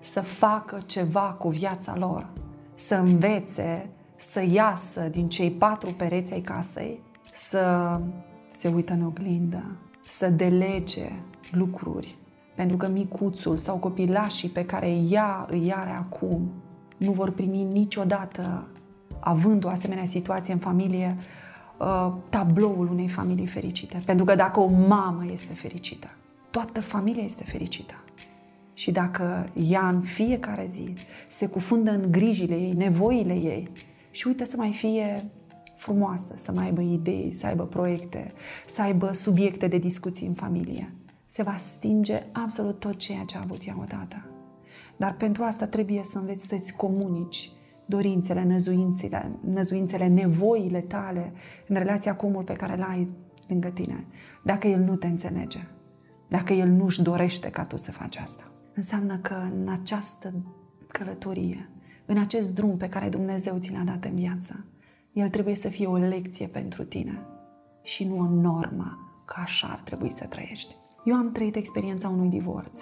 să 0.00 0.20
facă 0.20 0.78
ceva 0.86 1.36
cu 1.38 1.48
viața 1.48 1.96
lor, 1.96 2.26
să 2.74 2.94
învețe, 2.94 3.88
să 4.16 4.42
iasă 4.50 5.00
din 5.00 5.28
cei 5.28 5.50
patru 5.50 5.90
pereți 5.90 6.32
ai 6.32 6.40
casei, 6.40 7.02
să 7.32 7.96
se 8.52 8.68
uită 8.68 8.92
în 8.92 9.04
oglindă, 9.04 9.64
să 10.06 10.28
delege 10.28 11.10
lucruri, 11.50 12.16
pentru 12.54 12.76
că 12.76 12.88
micuțul 12.88 13.56
sau 13.56 13.78
copilașii 13.78 14.48
pe 14.48 14.64
care 14.64 14.90
ea 15.08 15.46
îi 15.50 15.72
are 15.72 15.90
acum 15.90 16.50
nu 16.96 17.12
vor 17.12 17.30
primi 17.30 17.62
niciodată 17.62 18.66
având 19.20 19.64
o 19.64 19.68
asemenea 19.68 20.04
situație 20.04 20.52
în 20.52 20.58
familie, 20.58 21.16
uh, 21.78 22.14
tabloul 22.28 22.88
unei 22.90 23.08
familii 23.08 23.46
fericite. 23.46 23.98
Pentru 24.04 24.24
că 24.24 24.34
dacă 24.34 24.60
o 24.60 24.66
mamă 24.66 25.24
este 25.32 25.54
fericită, 25.54 26.10
toată 26.50 26.80
familia 26.80 27.22
este 27.22 27.44
fericită. 27.44 27.94
Și 28.74 28.90
dacă 28.90 29.48
ea 29.54 29.88
în 29.88 30.00
fiecare 30.00 30.66
zi 30.70 30.94
se 31.28 31.46
cufundă 31.46 31.90
în 31.90 32.10
grijile 32.10 32.54
ei, 32.54 32.72
nevoile 32.72 33.32
ei 33.32 33.68
și 34.10 34.26
uită 34.26 34.44
să 34.44 34.56
mai 34.56 34.72
fie 34.72 35.30
frumoasă, 35.86 36.34
să 36.36 36.52
mai 36.52 36.64
aibă 36.64 36.80
idei, 36.80 37.32
să 37.32 37.46
aibă 37.46 37.64
proiecte, 37.64 38.32
să 38.66 38.82
aibă 38.82 39.12
subiecte 39.12 39.66
de 39.66 39.78
discuții 39.78 40.26
în 40.26 40.32
familie, 40.32 40.92
se 41.26 41.42
va 41.42 41.56
stinge 41.56 42.22
absolut 42.32 42.78
tot 42.78 42.96
ceea 42.96 43.24
ce 43.24 43.36
a 43.36 43.40
avut 43.40 43.66
ea 43.66 43.76
odată. 43.80 44.16
Dar 44.96 45.14
pentru 45.16 45.42
asta 45.42 45.66
trebuie 45.66 46.00
să 46.04 46.18
înveți 46.18 46.46
să-ți 46.46 46.76
comunici 46.76 47.50
dorințele, 47.84 48.44
năzuințele, 48.44 49.38
năzuințele, 49.40 50.06
nevoile 50.06 50.80
tale 50.80 51.32
în 51.68 51.76
relația 51.76 52.16
cu 52.16 52.26
omul 52.26 52.42
pe 52.42 52.52
care 52.52 52.72
îl 52.76 52.82
ai 52.82 53.08
lângă 53.48 53.68
tine. 53.68 54.06
Dacă 54.42 54.66
el 54.66 54.80
nu 54.80 54.96
te 54.96 55.06
înțelege, 55.06 55.60
dacă 56.28 56.52
el 56.52 56.68
nu 56.68 56.84
își 56.84 57.02
dorește 57.02 57.48
ca 57.48 57.64
tu 57.64 57.76
să 57.76 57.92
faci 57.92 58.16
asta. 58.16 58.50
Înseamnă 58.74 59.16
că 59.16 59.34
în 59.60 59.68
această 59.68 60.32
călătorie, 60.88 61.68
în 62.06 62.18
acest 62.18 62.54
drum 62.54 62.76
pe 62.76 62.88
care 62.88 63.08
Dumnezeu 63.08 63.58
ți 63.58 63.72
l-a 63.72 63.82
dat 63.84 64.04
în 64.04 64.14
viață, 64.14 64.64
el 65.16 65.28
trebuie 65.28 65.54
să 65.54 65.68
fie 65.68 65.86
o 65.86 65.96
lecție 65.96 66.46
pentru 66.46 66.84
tine 66.84 67.26
și 67.82 68.04
nu 68.04 68.18
o 68.18 68.24
normă, 68.24 68.98
că 69.24 69.34
așa 69.38 69.68
ar 69.70 69.78
trebui 69.78 70.10
să 70.10 70.24
trăiești. 70.24 70.74
Eu 71.04 71.14
am 71.14 71.32
trăit 71.32 71.56
experiența 71.56 72.08
unui 72.08 72.28
divorț. 72.28 72.80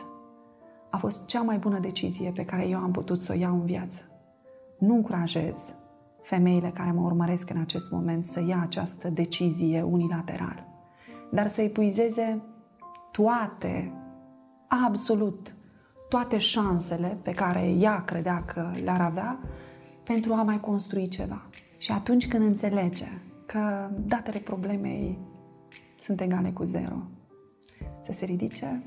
A 0.91 0.97
fost 0.97 1.27
cea 1.27 1.43
mai 1.43 1.59
bună 1.59 1.79
decizie 1.79 2.31
pe 2.31 2.45
care 2.45 2.67
eu 2.67 2.79
am 2.79 2.91
putut 2.91 3.23
să 3.23 3.33
o 3.37 3.39
iau 3.39 3.55
în 3.55 3.65
viață. 3.65 4.03
Nu 4.79 4.95
încurajez 4.95 5.75
femeile 6.23 6.69
care 6.69 6.91
mă 6.91 7.01
urmăresc 7.01 7.51
în 7.51 7.61
acest 7.61 7.93
moment 7.93 8.25
să 8.25 8.45
ia 8.47 8.61
această 8.63 9.09
decizie 9.09 9.83
unilateral, 9.83 10.67
dar 11.31 11.49
să 11.49 11.63
epuizeze 11.63 12.43
toate, 13.13 13.93
absolut 14.69 15.55
toate 16.09 16.39
șansele 16.39 17.19
pe 17.23 17.33
care 17.33 17.71
ea 17.71 18.05
credea 18.05 18.45
că 18.45 18.71
le-ar 18.83 19.01
avea 19.01 19.39
pentru 20.05 20.33
a 20.33 20.43
mai 20.43 20.61
construi 20.61 21.09
ceva. 21.09 21.43
Și 21.79 21.93
atunci 21.93 22.29
când 22.29 22.45
înțelege 22.45 23.07
că 23.47 23.91
datele 24.07 24.39
problemei 24.39 25.19
sunt 25.99 26.21
egale 26.21 26.51
cu 26.51 26.63
zero, 26.63 26.97
să 28.01 28.13
se 28.13 28.25
ridice 28.25 28.83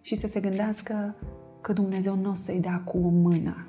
și 0.00 0.14
să 0.14 0.26
se 0.26 0.40
gândească 0.40 1.14
că 1.60 1.72
Dumnezeu 1.72 2.16
nu 2.16 2.30
o 2.30 2.34
să-i 2.34 2.60
dea 2.60 2.82
cu 2.84 2.98
o 2.98 3.08
mână, 3.08 3.66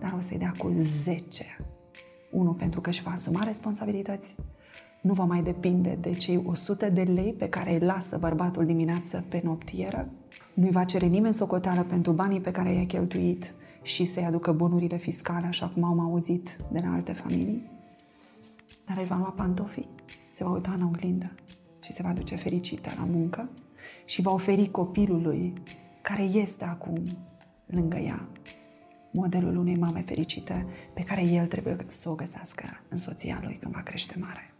dar 0.00 0.14
o 0.16 0.20
să-i 0.20 0.38
dea 0.38 0.52
cu 0.58 0.72
zece. 0.78 1.58
Unul, 2.30 2.52
pentru 2.52 2.80
că 2.80 2.88
își 2.88 3.02
va 3.02 3.10
asuma 3.10 3.44
responsabilități, 3.44 4.36
nu 5.00 5.12
va 5.12 5.24
mai 5.24 5.42
depinde 5.42 5.98
de 6.00 6.10
cei 6.10 6.42
100 6.46 6.90
de 6.90 7.02
lei 7.02 7.32
pe 7.32 7.48
care 7.48 7.72
îi 7.72 7.78
lasă 7.78 8.18
bărbatul 8.18 8.64
dimineață 8.64 9.24
pe 9.28 9.40
noptieră, 9.44 10.08
nu-i 10.54 10.70
va 10.70 10.84
cere 10.84 11.06
nimeni 11.06 11.34
socoteală 11.34 11.82
pentru 11.82 12.12
banii 12.12 12.40
pe 12.40 12.50
care 12.50 12.72
i-a 12.72 12.86
cheltuit 12.86 13.54
și 13.82 14.04
să-i 14.04 14.24
aducă 14.24 14.52
bunurile 14.52 14.96
fiscale, 14.96 15.46
așa 15.46 15.66
cum 15.66 15.84
am 15.84 16.00
auzit 16.00 16.56
de 16.72 16.80
la 16.84 16.92
alte 16.92 17.12
familii, 17.12 17.70
dar 18.90 18.98
își 18.98 19.08
va 19.08 19.16
lua 19.16 19.30
pantofii, 19.30 19.88
se 20.30 20.44
va 20.44 20.50
uita 20.50 20.72
în 20.72 20.82
oglindă 20.82 21.30
și 21.80 21.92
se 21.92 22.02
va 22.02 22.12
duce 22.12 22.36
fericită 22.36 22.90
la 22.96 23.04
muncă 23.04 23.48
și 24.04 24.22
va 24.22 24.32
oferi 24.32 24.70
copilului 24.70 25.52
care 26.02 26.22
este 26.22 26.64
acum 26.64 27.04
lângă 27.66 27.96
ea 27.96 28.28
modelul 29.12 29.56
unei 29.56 29.76
mame 29.76 30.02
fericite 30.02 30.66
pe 30.94 31.02
care 31.02 31.22
el 31.22 31.46
trebuie 31.46 31.76
să 31.86 32.08
o 32.08 32.14
găsească 32.14 32.64
în 32.88 32.98
soția 32.98 33.40
lui 33.42 33.58
când 33.60 33.74
va 33.74 33.80
crește 33.80 34.18
mare. 34.18 34.54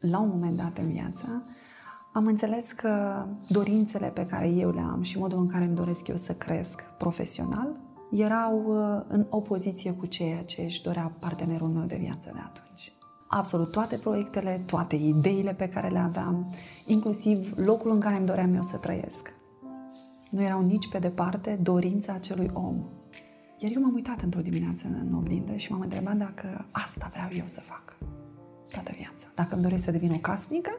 La 0.00 0.18
un 0.20 0.28
moment 0.28 0.56
dat 0.56 0.78
în 0.78 0.92
viață, 0.92 1.46
am 2.12 2.26
înțeles 2.26 2.72
că 2.72 3.24
dorințele 3.48 4.06
pe 4.06 4.24
care 4.24 4.48
eu 4.48 4.70
le 4.70 4.80
am 4.80 5.02
și 5.02 5.18
modul 5.18 5.38
în 5.38 5.48
care 5.48 5.64
îmi 5.64 5.74
doresc 5.74 6.06
eu 6.06 6.16
să 6.16 6.34
cresc 6.34 6.82
profesional 6.82 7.85
erau 8.10 8.64
uh, 8.66 9.04
în 9.08 9.26
opoziție 9.30 9.92
cu 9.92 10.06
ceea 10.06 10.42
ce 10.42 10.62
își 10.62 10.82
dorea 10.82 11.12
partenerul 11.18 11.68
meu 11.68 11.84
de 11.84 11.96
viață 11.96 12.30
de 12.32 12.40
atunci. 12.44 12.92
Absolut 13.28 13.70
toate 13.70 13.96
proiectele, 13.96 14.60
toate 14.66 14.96
ideile 14.96 15.54
pe 15.54 15.68
care 15.68 15.88
le 15.88 15.98
aveam, 15.98 16.54
inclusiv 16.86 17.58
locul 17.58 17.90
în 17.90 18.00
care 18.00 18.16
îmi 18.16 18.26
doream 18.26 18.54
eu 18.54 18.62
să 18.62 18.76
trăiesc. 18.76 19.34
Nu 20.30 20.42
erau 20.42 20.62
nici 20.62 20.88
pe 20.88 20.98
departe 20.98 21.58
dorința 21.62 22.12
acelui 22.12 22.50
om. 22.52 22.84
Iar 23.58 23.72
eu 23.74 23.82
m-am 23.82 23.94
uitat 23.94 24.20
într-o 24.20 24.40
dimineață 24.40 24.86
în 24.86 25.14
oglindă 25.14 25.56
și 25.56 25.72
m-am 25.72 25.80
întrebat 25.80 26.16
dacă 26.16 26.66
asta 26.70 27.08
vreau 27.12 27.28
eu 27.38 27.46
să 27.46 27.60
fac 27.60 27.96
toată 28.72 28.90
viața. 28.96 29.26
Dacă 29.34 29.54
îmi 29.54 29.62
doresc 29.62 29.84
să 29.84 29.90
devin 29.90 30.12
o 30.12 30.18
casnică 30.18 30.78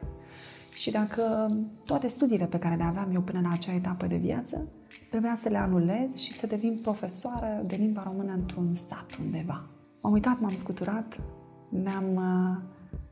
și 0.78 0.90
dacă 0.90 1.46
toate 1.84 2.06
studiile 2.06 2.44
pe 2.44 2.58
care 2.58 2.74
le 2.74 2.82
aveam 2.82 3.10
eu 3.14 3.20
până 3.20 3.40
la 3.42 3.48
acea 3.52 3.72
etapă 3.72 4.06
de 4.06 4.16
viață 4.16 4.68
trebuia 5.10 5.34
să 5.36 5.48
le 5.48 5.58
anulez 5.58 6.16
și 6.16 6.32
să 6.32 6.46
devin 6.46 6.78
profesoară 6.82 7.62
de 7.66 7.76
limba 7.76 8.02
română 8.06 8.32
într-un 8.32 8.74
sat 8.74 9.06
undeva. 9.20 9.64
M-am 10.02 10.12
uitat, 10.12 10.40
m-am 10.40 10.54
scuturat, 10.54 11.20
mi-am 11.68 12.14
uh, 12.14 12.62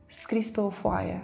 scris 0.05 0.49
pe 0.49 0.59
o 0.59 0.69
foaie 0.69 1.23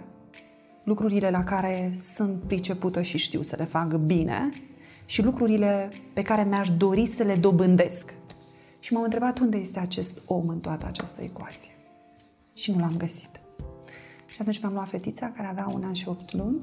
lucrurile 0.84 1.30
la 1.30 1.44
care 1.44 1.92
sunt 2.14 2.42
pricepută 2.42 3.02
și 3.02 3.18
știu 3.18 3.42
să 3.42 3.56
le 3.58 3.64
fac 3.64 3.94
bine 3.94 4.48
și 5.04 5.22
lucrurile 5.22 5.88
pe 6.14 6.22
care 6.22 6.44
mi-aș 6.44 6.70
dori 6.70 7.06
să 7.06 7.22
le 7.22 7.34
dobândesc. 7.34 8.14
Și 8.80 8.92
m-am 8.92 9.02
întrebat 9.02 9.38
unde 9.38 9.56
este 9.56 9.78
acest 9.78 10.22
om 10.26 10.48
în 10.48 10.60
toată 10.60 10.86
această 10.86 11.22
ecuație. 11.22 11.72
Și 12.54 12.70
nu 12.70 12.78
l-am 12.78 12.96
găsit. 12.96 13.43
Și 14.34 14.40
atunci 14.40 14.60
mi-am 14.60 14.72
luat 14.72 14.88
fetița 14.88 15.30
care 15.30 15.48
avea 15.48 15.66
un 15.74 15.84
an 15.84 15.92
și 15.92 16.08
opt 16.08 16.32
luni, 16.32 16.60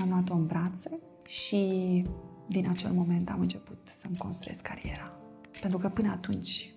am 0.00 0.08
luat-o 0.08 0.34
în 0.34 0.46
brațe 0.46 0.98
și 1.26 1.62
din 2.48 2.68
acel 2.68 2.92
moment 2.92 3.30
am 3.30 3.40
început 3.40 3.78
să-mi 3.84 4.16
construiesc 4.16 4.60
cariera. 4.60 5.16
Pentru 5.60 5.78
că 5.78 5.88
până 5.88 6.10
atunci 6.10 6.74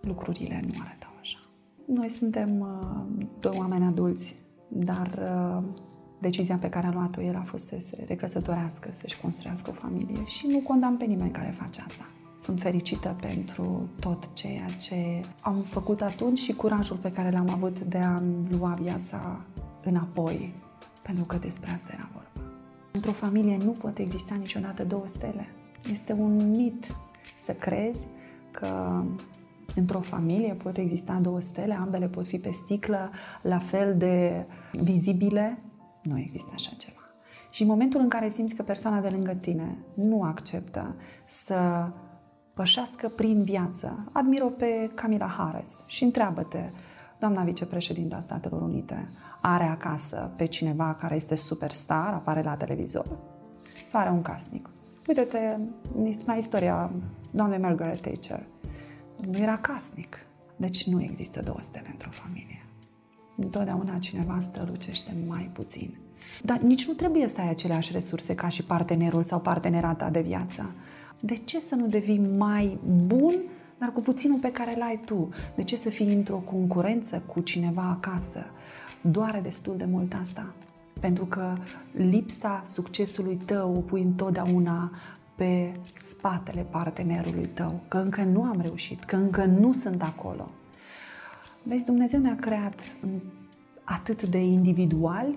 lucrurile 0.00 0.60
nu 0.68 0.74
arătau 0.80 1.10
așa. 1.20 1.38
Noi 1.86 2.08
suntem 2.08 2.60
uh, 2.60 3.24
doi 3.40 3.56
oameni 3.58 3.84
adulți, 3.84 4.34
dar 4.68 5.06
uh, 5.06 5.64
decizia 6.20 6.56
pe 6.56 6.68
care 6.68 6.86
a 6.86 6.92
luat-o 6.92 7.22
el 7.22 7.36
a 7.36 7.42
fost 7.42 7.66
să 7.66 7.76
se 7.78 8.04
recăsătorească, 8.08 8.88
să-și 8.92 9.20
construiască 9.20 9.70
o 9.70 9.72
familie 9.72 10.24
și 10.24 10.46
nu 10.46 10.58
condamn 10.58 10.96
pe 10.96 11.04
nimeni 11.04 11.30
care 11.30 11.54
face 11.58 11.82
asta. 11.86 12.04
Sunt 12.42 12.60
fericită 12.60 13.16
pentru 13.20 13.88
tot 14.00 14.34
ceea 14.34 14.66
ce 14.80 15.24
am 15.40 15.54
făcut 15.54 16.00
atunci 16.00 16.38
și 16.38 16.52
curajul 16.52 16.96
pe 16.96 17.12
care 17.12 17.30
l-am 17.30 17.50
avut 17.50 17.80
de 17.80 17.98
a 17.98 18.22
lua 18.50 18.76
viața 18.80 19.40
înapoi, 19.84 20.54
pentru 21.02 21.24
că 21.24 21.36
despre 21.36 21.70
asta 21.70 21.90
era 21.92 22.08
vorba. 22.12 22.50
Într-o 22.92 23.10
familie 23.10 23.56
nu 23.56 23.70
pot 23.70 23.98
exista 23.98 24.34
niciodată 24.34 24.84
două 24.84 25.04
stele. 25.06 25.46
Este 25.92 26.12
un 26.12 26.48
mit 26.48 26.94
să 27.44 27.52
crezi 27.52 28.06
că 28.50 29.02
într-o 29.74 30.00
familie 30.00 30.54
pot 30.54 30.76
exista 30.76 31.18
două 31.22 31.40
stele, 31.40 31.74
ambele 31.74 32.08
pot 32.08 32.26
fi 32.26 32.38
pe 32.38 32.50
sticlă, 32.52 33.10
la 33.42 33.58
fel 33.58 33.96
de 33.96 34.46
vizibile. 34.72 35.58
Nu 36.02 36.18
există 36.18 36.50
așa 36.54 36.72
ceva. 36.76 37.00
Și 37.50 37.62
în 37.62 37.68
momentul 37.68 38.00
în 38.00 38.08
care 38.08 38.28
simți 38.28 38.54
că 38.54 38.62
persoana 38.62 39.00
de 39.00 39.08
lângă 39.08 39.32
tine 39.32 39.76
nu 39.94 40.22
acceptă 40.22 40.94
să 41.26 41.90
pășească 42.54 43.08
prin 43.08 43.42
viață, 43.42 44.08
admir-o 44.12 44.46
pe 44.46 44.90
Camila 44.94 45.26
Harris 45.26 45.70
și 45.86 46.04
întreabă-te, 46.04 46.70
doamna 47.18 47.42
vicepreședinta 47.42 48.20
Statelor 48.20 48.62
Unite 48.62 49.06
are 49.40 49.64
acasă 49.64 50.32
pe 50.36 50.44
cineva 50.44 50.94
care 50.94 51.14
este 51.14 51.34
superstar, 51.34 52.12
apare 52.12 52.42
la 52.42 52.54
televizor, 52.54 53.06
sau 53.88 54.00
are 54.00 54.10
un 54.10 54.22
casnic. 54.22 54.70
Uite-te 55.06 55.56
la 56.26 56.34
istoria 56.34 56.90
doamnei 57.30 57.58
Margaret 57.58 58.00
Thatcher. 58.00 58.46
Nu 59.16 59.38
era 59.38 59.56
casnic. 59.56 60.26
Deci 60.56 60.86
nu 60.86 61.02
există 61.02 61.42
două 61.42 61.58
stele 61.60 61.88
într-o 61.92 62.10
familie. 62.10 62.64
Întotdeauna 63.36 63.98
cineva 63.98 64.38
strălucește 64.40 65.12
mai 65.28 65.50
puțin. 65.52 65.98
Dar 66.42 66.58
nici 66.58 66.86
nu 66.86 66.92
trebuie 66.92 67.26
să 67.26 67.40
ai 67.40 67.48
aceleași 67.48 67.92
resurse 67.92 68.34
ca 68.34 68.48
și 68.48 68.62
partenerul 68.62 69.22
sau 69.22 69.40
partenerata 69.40 70.10
de 70.10 70.20
viață. 70.20 70.70
De 71.24 71.34
ce 71.34 71.60
să 71.60 71.74
nu 71.74 71.86
devii 71.86 72.28
mai 72.36 72.78
bun 73.06 73.34
dar 73.82 73.90
cu 73.90 74.00
puținul 74.00 74.38
pe 74.38 74.52
care 74.52 74.74
îl 74.74 74.82
ai 74.82 75.00
tu. 75.04 75.28
De 75.54 75.62
ce 75.62 75.76
să 75.76 75.90
fii 75.90 76.14
într-o 76.14 76.36
concurență 76.36 77.22
cu 77.26 77.40
cineva 77.40 77.82
acasă? 77.82 78.44
Doare 79.00 79.40
destul 79.40 79.76
de 79.76 79.84
mult 79.84 80.14
asta. 80.20 80.54
Pentru 81.00 81.24
că 81.24 81.52
lipsa 81.92 82.62
succesului 82.64 83.36
tău 83.44 83.76
o 83.76 83.80
pui 83.80 84.02
întotdeauna 84.02 84.90
pe 85.34 85.72
spatele 85.94 86.66
partenerului 86.70 87.46
tău, 87.46 87.80
că 87.88 87.98
încă 87.98 88.22
nu 88.22 88.42
am 88.42 88.60
reușit, 88.60 89.04
că 89.04 89.16
încă 89.16 89.44
nu 89.44 89.72
sunt 89.72 90.02
acolo. 90.02 90.50
Vezi, 91.62 91.86
Dumnezeu 91.86 92.20
ne-a 92.20 92.36
creat 92.36 92.80
atât 93.84 94.26
de 94.26 94.44
individual, 94.44 95.34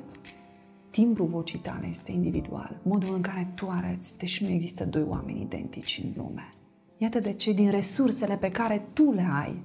timbrul 0.96 1.28
vocii 1.28 1.60
tale 1.60 1.88
este 1.88 2.12
individual, 2.12 2.80
modul 2.84 3.16
în 3.16 3.22
care 3.22 3.52
tu 3.56 3.68
arăți, 3.70 4.18
deci 4.18 4.42
nu 4.42 4.50
există 4.50 4.86
doi 4.86 5.04
oameni 5.04 5.42
identici 5.42 6.02
în 6.04 6.24
lume. 6.24 6.54
Iată 6.98 7.20
de 7.20 7.34
ce 7.34 7.54
din 7.54 7.70
resursele 7.70 8.38
pe 8.38 8.52
care 8.52 8.86
tu 8.94 9.12
le 9.12 9.28
ai, 9.44 9.62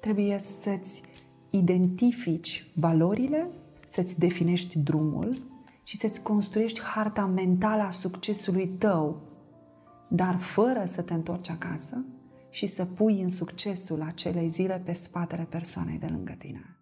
trebuie 0.00 0.38
să-ți 0.38 1.02
identifici 1.50 2.66
valorile, 2.74 3.50
să-ți 3.86 4.18
definești 4.18 4.78
drumul 4.78 5.42
și 5.84 5.96
să-ți 5.96 6.22
construiești 6.22 6.80
harta 6.80 7.26
mentală 7.26 7.82
a 7.82 7.90
succesului 7.90 8.66
tău, 8.66 9.20
dar 10.08 10.38
fără 10.38 10.84
să 10.86 11.02
te 11.02 11.14
întorci 11.14 11.50
acasă 11.50 12.04
și 12.50 12.66
să 12.66 12.84
pui 12.84 13.20
în 13.20 13.28
succesul 13.28 14.02
acelei 14.02 14.48
zile 14.48 14.82
pe 14.84 14.92
spatele 14.92 15.46
persoanei 15.50 15.98
de 15.98 16.06
lângă 16.06 16.34
tine. 16.38 16.77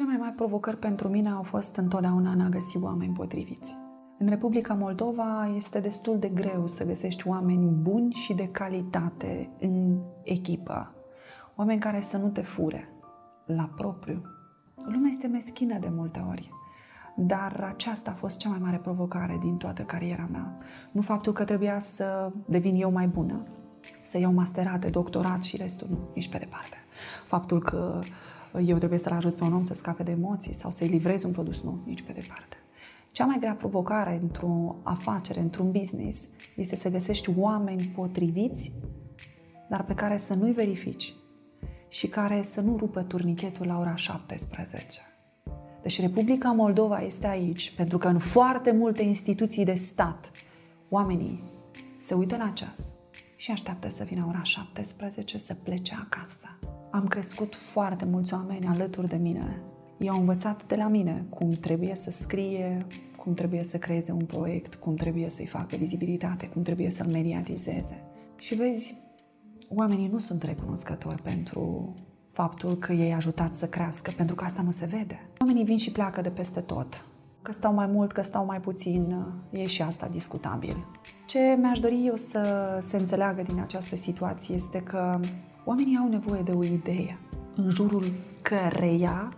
Cele 0.00 0.12
mai 0.12 0.20
mari 0.20 0.34
provocări 0.34 0.76
pentru 0.76 1.08
mine 1.08 1.28
au 1.28 1.42
fost 1.42 1.76
întotdeauna 1.76 2.30
în 2.30 2.40
a 2.40 2.48
găsi 2.48 2.78
oameni 2.78 3.12
potriviți. 3.12 3.76
În 4.18 4.28
Republica 4.28 4.74
Moldova 4.74 5.52
este 5.56 5.80
destul 5.80 6.18
de 6.18 6.28
greu 6.28 6.66
să 6.66 6.86
găsești 6.86 7.28
oameni 7.28 7.70
buni 7.70 8.12
și 8.12 8.34
de 8.34 8.48
calitate 8.48 9.50
în 9.58 9.98
echipă. 10.22 10.94
Oameni 11.56 11.80
care 11.80 12.00
să 12.00 12.16
nu 12.16 12.28
te 12.28 12.42
fure 12.42 12.88
la 13.46 13.70
propriu. 13.76 14.22
Lumea 14.74 15.08
este 15.08 15.26
meschină 15.26 15.78
de 15.78 15.88
multe 15.94 16.24
ori. 16.28 16.50
Dar 17.16 17.66
aceasta 17.74 18.10
a 18.10 18.14
fost 18.14 18.38
cea 18.38 18.48
mai 18.48 18.58
mare 18.62 18.76
provocare 18.76 19.38
din 19.40 19.56
toată 19.56 19.82
cariera 19.82 20.28
mea. 20.30 20.58
Nu 20.90 21.00
faptul 21.00 21.32
că 21.32 21.44
trebuia 21.44 21.80
să 21.80 22.32
devin 22.44 22.74
eu 22.74 22.92
mai 22.92 23.06
bună, 23.06 23.42
să 24.02 24.18
iau 24.18 24.32
masterate, 24.32 24.88
doctorat 24.88 25.42
și 25.42 25.56
restul, 25.56 25.86
nu, 25.90 25.98
nici 26.14 26.28
pe 26.28 26.38
departe. 26.38 26.76
Faptul 27.26 27.62
că 27.62 28.00
eu 28.66 28.76
trebuie 28.76 28.98
să-l 28.98 29.12
ajut 29.12 29.36
pe 29.36 29.44
un 29.44 29.52
om 29.52 29.64
să 29.64 29.74
scape 29.74 30.02
de 30.02 30.10
emoții 30.10 30.54
sau 30.54 30.70
să-i 30.70 30.88
livrez 30.88 31.22
un 31.22 31.32
produs, 31.32 31.62
nu, 31.62 31.78
nici 31.86 32.02
pe 32.02 32.12
departe. 32.12 32.56
Cea 33.12 33.24
mai 33.24 33.36
grea 33.40 33.52
provocare 33.52 34.18
într-o 34.22 34.76
afacere, 34.82 35.40
într-un 35.40 35.70
business, 35.70 36.28
este 36.56 36.76
să 36.76 36.88
găsești 36.88 37.30
oameni 37.36 37.82
potriviți, 37.82 38.72
dar 39.68 39.84
pe 39.84 39.94
care 39.94 40.16
să 40.16 40.34
nu-i 40.34 40.52
verifici 40.52 41.14
și 41.88 42.06
care 42.06 42.42
să 42.42 42.60
nu 42.60 42.76
rupă 42.76 43.02
turnichetul 43.02 43.66
la 43.66 43.78
ora 43.78 43.96
17. 43.96 45.00
Deci 45.82 46.00
Republica 46.00 46.52
Moldova 46.52 47.00
este 47.00 47.26
aici 47.26 47.74
pentru 47.76 47.98
că 47.98 48.08
în 48.08 48.18
foarte 48.18 48.72
multe 48.72 49.02
instituții 49.02 49.64
de 49.64 49.74
stat 49.74 50.30
oamenii 50.88 51.42
se 51.98 52.14
uită 52.14 52.36
la 52.36 52.48
ceas 52.54 52.92
și 53.36 53.50
așteaptă 53.50 53.88
să 53.90 54.04
vină 54.04 54.24
ora 54.28 54.42
17 54.42 55.38
să 55.38 55.54
plece 55.54 55.94
acasă. 56.00 56.58
Am 56.90 57.06
crescut 57.06 57.54
foarte 57.54 58.04
mulți 58.04 58.34
oameni 58.34 58.66
alături 58.66 59.08
de 59.08 59.16
mine. 59.16 59.62
Ei 59.98 60.08
au 60.08 60.18
învățat 60.18 60.66
de 60.66 60.74
la 60.76 60.88
mine 60.88 61.24
cum 61.28 61.50
trebuie 61.50 61.94
să 61.94 62.10
scrie, 62.10 62.86
cum 63.16 63.34
trebuie 63.34 63.62
să 63.62 63.76
creeze 63.76 64.12
un 64.12 64.24
proiect, 64.24 64.74
cum 64.74 64.94
trebuie 64.94 65.30
să-i 65.30 65.46
facă 65.46 65.76
vizibilitate, 65.76 66.46
cum 66.46 66.62
trebuie 66.62 66.90
să-l 66.90 67.06
mediatizeze. 67.06 68.02
Și 68.38 68.54
vezi, 68.54 68.94
oamenii 69.68 70.08
nu 70.08 70.18
sunt 70.18 70.42
recunoscători 70.42 71.22
pentru 71.22 71.94
faptul 72.32 72.74
că 72.74 72.92
ei 72.92 73.12
ajutat 73.12 73.54
să 73.54 73.66
crească, 73.66 74.12
pentru 74.16 74.34
că 74.34 74.44
asta 74.44 74.62
nu 74.62 74.70
se 74.70 74.86
vede. 74.86 75.28
Oamenii 75.40 75.64
vin 75.64 75.78
și 75.78 75.92
pleacă 75.92 76.20
de 76.20 76.30
peste 76.30 76.60
tot. 76.60 77.04
Că 77.42 77.52
stau 77.52 77.74
mai 77.74 77.86
mult, 77.86 78.12
că 78.12 78.22
stau 78.22 78.44
mai 78.44 78.60
puțin, 78.60 79.16
e 79.50 79.66
și 79.66 79.82
asta 79.82 80.08
discutabil. 80.12 80.86
Ce 81.26 81.56
mi-aș 81.58 81.78
dori 81.78 82.06
eu 82.06 82.16
să 82.16 82.78
se 82.82 82.96
înțeleagă 82.96 83.42
din 83.42 83.60
această 83.60 83.96
situație 83.96 84.54
este 84.54 84.82
că 84.82 85.20
oamenii 85.64 85.96
au 85.96 86.08
nevoie 86.08 86.42
de 86.42 86.52
o 86.52 86.64
idee 86.64 87.18
în 87.56 87.70
jurul 87.70 88.04
căreia 88.42 89.32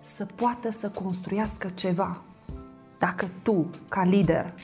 să 0.00 0.26
poată 0.34 0.70
să 0.70 0.88
construiască 0.90 1.68
ceva. 1.74 2.22
Dacă 2.98 3.26
tu, 3.42 3.70
ca 3.88 4.04
lider, 4.04 4.54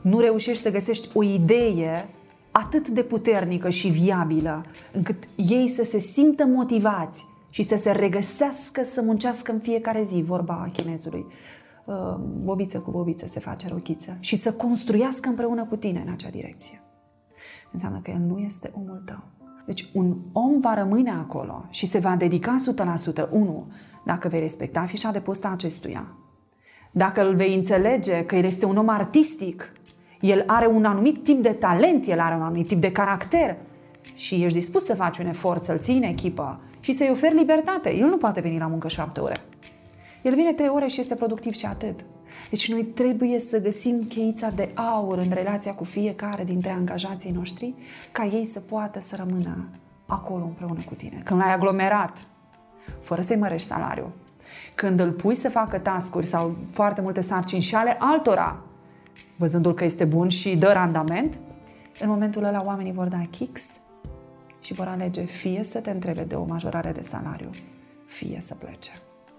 nu 0.00 0.20
reușești 0.20 0.62
să 0.62 0.70
găsești 0.70 1.08
o 1.14 1.22
idee 1.22 2.08
atât 2.50 2.88
de 2.88 3.02
puternică 3.02 3.70
și 3.70 3.88
viabilă, 3.88 4.64
încât 4.92 5.24
ei 5.36 5.68
să 5.68 5.84
se 5.84 5.98
simtă 5.98 6.44
motivați 6.44 7.24
și 7.50 7.62
să 7.62 7.76
se 7.76 7.90
regăsească 7.90 8.84
să 8.84 9.02
muncească 9.02 9.52
în 9.52 9.58
fiecare 9.58 10.02
zi, 10.02 10.22
vorba 10.22 10.70
chinezului. 10.72 11.26
Uh, 11.84 12.16
bobiță 12.44 12.78
cu 12.78 12.90
bobiță 12.90 13.26
se 13.28 13.40
face 13.40 13.68
rochiță 13.68 14.16
și 14.20 14.36
să 14.36 14.52
construiască 14.52 15.28
împreună 15.28 15.64
cu 15.64 15.76
tine 15.76 16.02
în 16.06 16.12
acea 16.12 16.30
direcție. 16.30 16.80
Înseamnă 17.72 18.00
că 18.02 18.10
el 18.10 18.20
nu 18.20 18.38
este 18.38 18.72
omul 18.74 19.02
tău. 19.04 19.35
Deci 19.66 19.88
un 19.92 20.16
om 20.32 20.60
va 20.60 20.74
rămâne 20.74 21.10
acolo 21.10 21.64
și 21.70 21.86
se 21.86 21.98
va 21.98 22.16
dedica 22.16 22.56
100%, 23.26 23.30
unu, 23.30 23.66
dacă 24.04 24.28
vei 24.28 24.40
respecta 24.40 24.80
fișa 24.80 25.10
de 25.10 25.20
post 25.20 25.44
a 25.44 25.50
acestuia, 25.50 26.06
dacă 26.90 27.28
îl 27.28 27.34
vei 27.34 27.54
înțelege 27.54 28.24
că 28.24 28.36
el 28.36 28.44
este 28.44 28.66
un 28.66 28.76
om 28.76 28.88
artistic 28.88 29.72
el 30.20 30.44
are 30.46 30.66
un 30.66 30.84
anumit 30.84 31.24
tip 31.24 31.42
de 31.42 31.52
talent, 31.52 32.06
el 32.06 32.20
are 32.20 32.34
un 32.34 32.42
anumit 32.42 32.68
tip 32.68 32.80
de 32.80 32.92
caracter 32.92 33.56
și 34.14 34.34
ești 34.44 34.58
dispus 34.58 34.84
să 34.84 34.94
faci 34.94 35.18
un 35.18 35.26
efort, 35.26 35.64
să-l 35.64 35.78
ții 35.78 35.96
în 35.96 36.02
echipă 36.02 36.60
și 36.80 36.92
să-i 36.92 37.10
oferi 37.10 37.34
libertate. 37.34 37.94
El 37.94 38.08
nu 38.08 38.16
poate 38.16 38.40
veni 38.40 38.58
la 38.58 38.66
muncă 38.66 38.88
șapte 38.88 39.20
ore. 39.20 39.36
El 40.22 40.34
vine 40.34 40.52
trei 40.52 40.68
ore 40.68 40.86
și 40.86 41.00
este 41.00 41.14
productiv 41.14 41.54
și 41.54 41.66
atât. 41.66 42.00
Deci 42.50 42.72
noi 42.72 42.84
trebuie 42.84 43.38
să 43.38 43.60
găsim 43.60 44.06
cheița 44.08 44.50
de 44.50 44.68
aur 44.74 45.18
în 45.18 45.30
relația 45.30 45.74
cu 45.74 45.84
fiecare 45.84 46.44
dintre 46.44 46.70
angajații 46.70 47.30
noștri 47.30 47.74
ca 48.12 48.24
ei 48.24 48.44
să 48.44 48.60
poată 48.60 49.00
să 49.00 49.16
rămână 49.16 49.68
acolo 50.06 50.44
împreună 50.44 50.80
cu 50.86 50.94
tine. 50.94 51.20
Când 51.24 51.40
l-ai 51.40 51.52
aglomerat, 51.52 52.26
fără 53.00 53.20
să-i 53.20 53.36
mărești 53.36 53.66
salariul, 53.66 54.10
când 54.74 55.00
îl 55.00 55.10
pui 55.10 55.34
să 55.34 55.48
facă 55.48 55.78
tascuri 55.78 56.26
sau 56.26 56.56
foarte 56.70 57.00
multe 57.00 57.20
sarcini 57.20 57.62
și 57.62 57.74
ale 57.74 57.96
altora, 57.98 58.56
văzându-l 59.36 59.74
că 59.74 59.84
este 59.84 60.04
bun 60.04 60.28
și 60.28 60.56
dă 60.56 60.72
randament, 60.72 61.38
în 62.00 62.08
momentul 62.08 62.44
ăla 62.44 62.62
oamenii 62.64 62.92
vor 62.92 63.08
da 63.08 63.20
kicks 63.30 63.80
și 64.60 64.74
vor 64.74 64.86
alege 64.86 65.22
fie 65.22 65.64
să 65.64 65.78
te 65.78 65.90
întrebe 65.90 66.22
de 66.22 66.34
o 66.34 66.44
majorare 66.44 66.92
de 66.92 67.02
salariu, 67.02 67.50
fie 68.06 68.38
să 68.40 68.54
plece. 68.54 68.90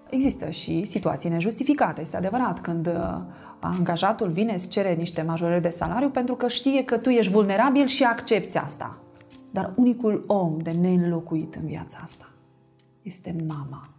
Există 0.10 0.50
și 0.50 0.84
situații 0.84 1.30
nejustificate, 1.30 2.02
este 2.02 2.18
adevărat, 2.18 2.62
când 2.62 2.88
uh, 2.88 3.20
angajatul 3.60 4.30
vine, 4.30 4.54
îți 4.54 4.70
cere 4.70 4.94
niște 4.94 5.22
majorări 5.22 5.62
de 5.62 5.70
salariu 5.70 6.10
pentru 6.10 6.36
că 6.36 6.48
știe 6.48 6.84
că 6.84 6.98
tu 6.98 7.10
ești 7.10 7.32
vulnerabil 7.32 7.86
și 7.86 8.04
accepti 8.04 8.58
asta. 8.58 8.98
Dar 9.52 9.74
unicul 9.76 10.24
om 10.28 10.58
de 10.58 10.72
neînlocuit 10.72 11.56
în 11.56 11.66
viața 11.66 12.00
asta 12.04 12.30
este 13.02 13.36
mama 13.48 13.90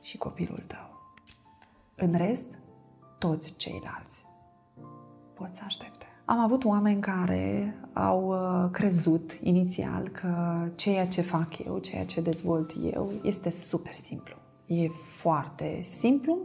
și 0.00 0.18
copilul 0.18 0.64
tău. 0.66 1.00
În 1.94 2.14
rest, 2.16 2.58
toți 3.18 3.56
ceilalți 3.56 4.24
pot 5.34 5.54
să 5.54 5.62
aștepte. 5.66 6.06
Am 6.24 6.38
avut 6.38 6.64
oameni 6.64 7.00
care 7.00 7.76
au 7.92 8.28
uh, 8.28 8.70
crezut 8.70 9.38
inițial 9.42 10.08
că 10.08 10.58
ceea 10.74 11.06
ce 11.06 11.20
fac 11.20 11.58
eu, 11.66 11.78
ceea 11.78 12.04
ce 12.04 12.20
dezvolt 12.20 12.72
eu, 12.94 13.10
este 13.22 13.50
super 13.50 13.94
simplu. 13.94 14.36
E 14.66 14.88
foarte 15.16 15.82
simplu, 15.84 16.38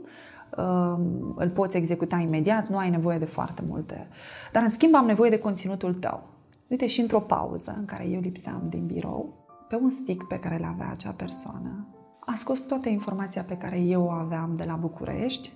um, 0.57 1.33
îl 1.37 1.49
poți 1.49 1.77
executa 1.77 2.17
imediat, 2.17 2.67
nu 2.67 2.77
ai 2.77 2.89
nevoie 2.89 3.17
de 3.17 3.25
foarte 3.25 3.63
multe. 3.67 4.07
Dar, 4.51 4.63
în 4.63 4.69
schimb, 4.69 4.95
am 4.95 5.05
nevoie 5.05 5.29
de 5.29 5.39
conținutul 5.39 5.93
tău. 5.93 6.23
Uite, 6.67 6.87
și 6.87 7.01
într-o 7.01 7.19
pauză 7.19 7.75
în 7.77 7.85
care 7.85 8.07
eu 8.07 8.19
lipseam 8.19 8.61
din 8.69 8.85
birou, 8.85 9.33
pe 9.67 9.75
un 9.75 9.89
stick 9.89 10.27
pe 10.27 10.39
care 10.39 10.55
îl 10.55 10.63
avea 10.63 10.89
acea 10.89 11.11
persoană, 11.11 11.87
a 12.19 12.33
scos 12.35 12.59
toată 12.59 12.89
informația 12.89 13.43
pe 13.43 13.57
care 13.57 13.79
eu 13.79 14.01
o 14.01 14.09
aveam 14.09 14.55
de 14.55 14.63
la 14.63 14.75
București 14.75 15.53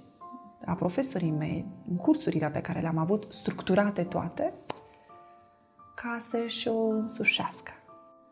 a 0.65 0.73
profesorii 0.73 1.31
mei, 1.31 1.65
în 1.89 1.95
cursurile 1.95 2.49
pe 2.49 2.61
care 2.61 2.79
le-am 2.79 2.97
avut, 2.97 3.27
structurate 3.29 4.03
toate, 4.03 4.53
ca 5.95 6.17
să-și 6.19 6.67
o 6.67 6.87
însușească. 6.87 7.71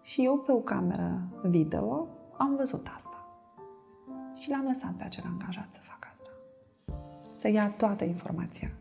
Și 0.01 0.25
eu 0.25 0.37
pe 0.37 0.51
o 0.51 0.57
cameră 0.57 1.21
video 1.43 2.07
am 2.37 2.55
văzut 2.55 2.91
asta. 2.95 3.22
Și 4.43 4.49
l-am 4.49 4.65
lăsat 4.67 4.91
pe 4.91 5.03
acel 5.03 5.23
angajat 5.27 5.67
să 5.73 5.79
facă 5.83 6.07
asta. 6.13 6.29
Să 7.35 7.49
ia 7.49 7.67
toată 7.67 8.03
informația. 8.03 8.71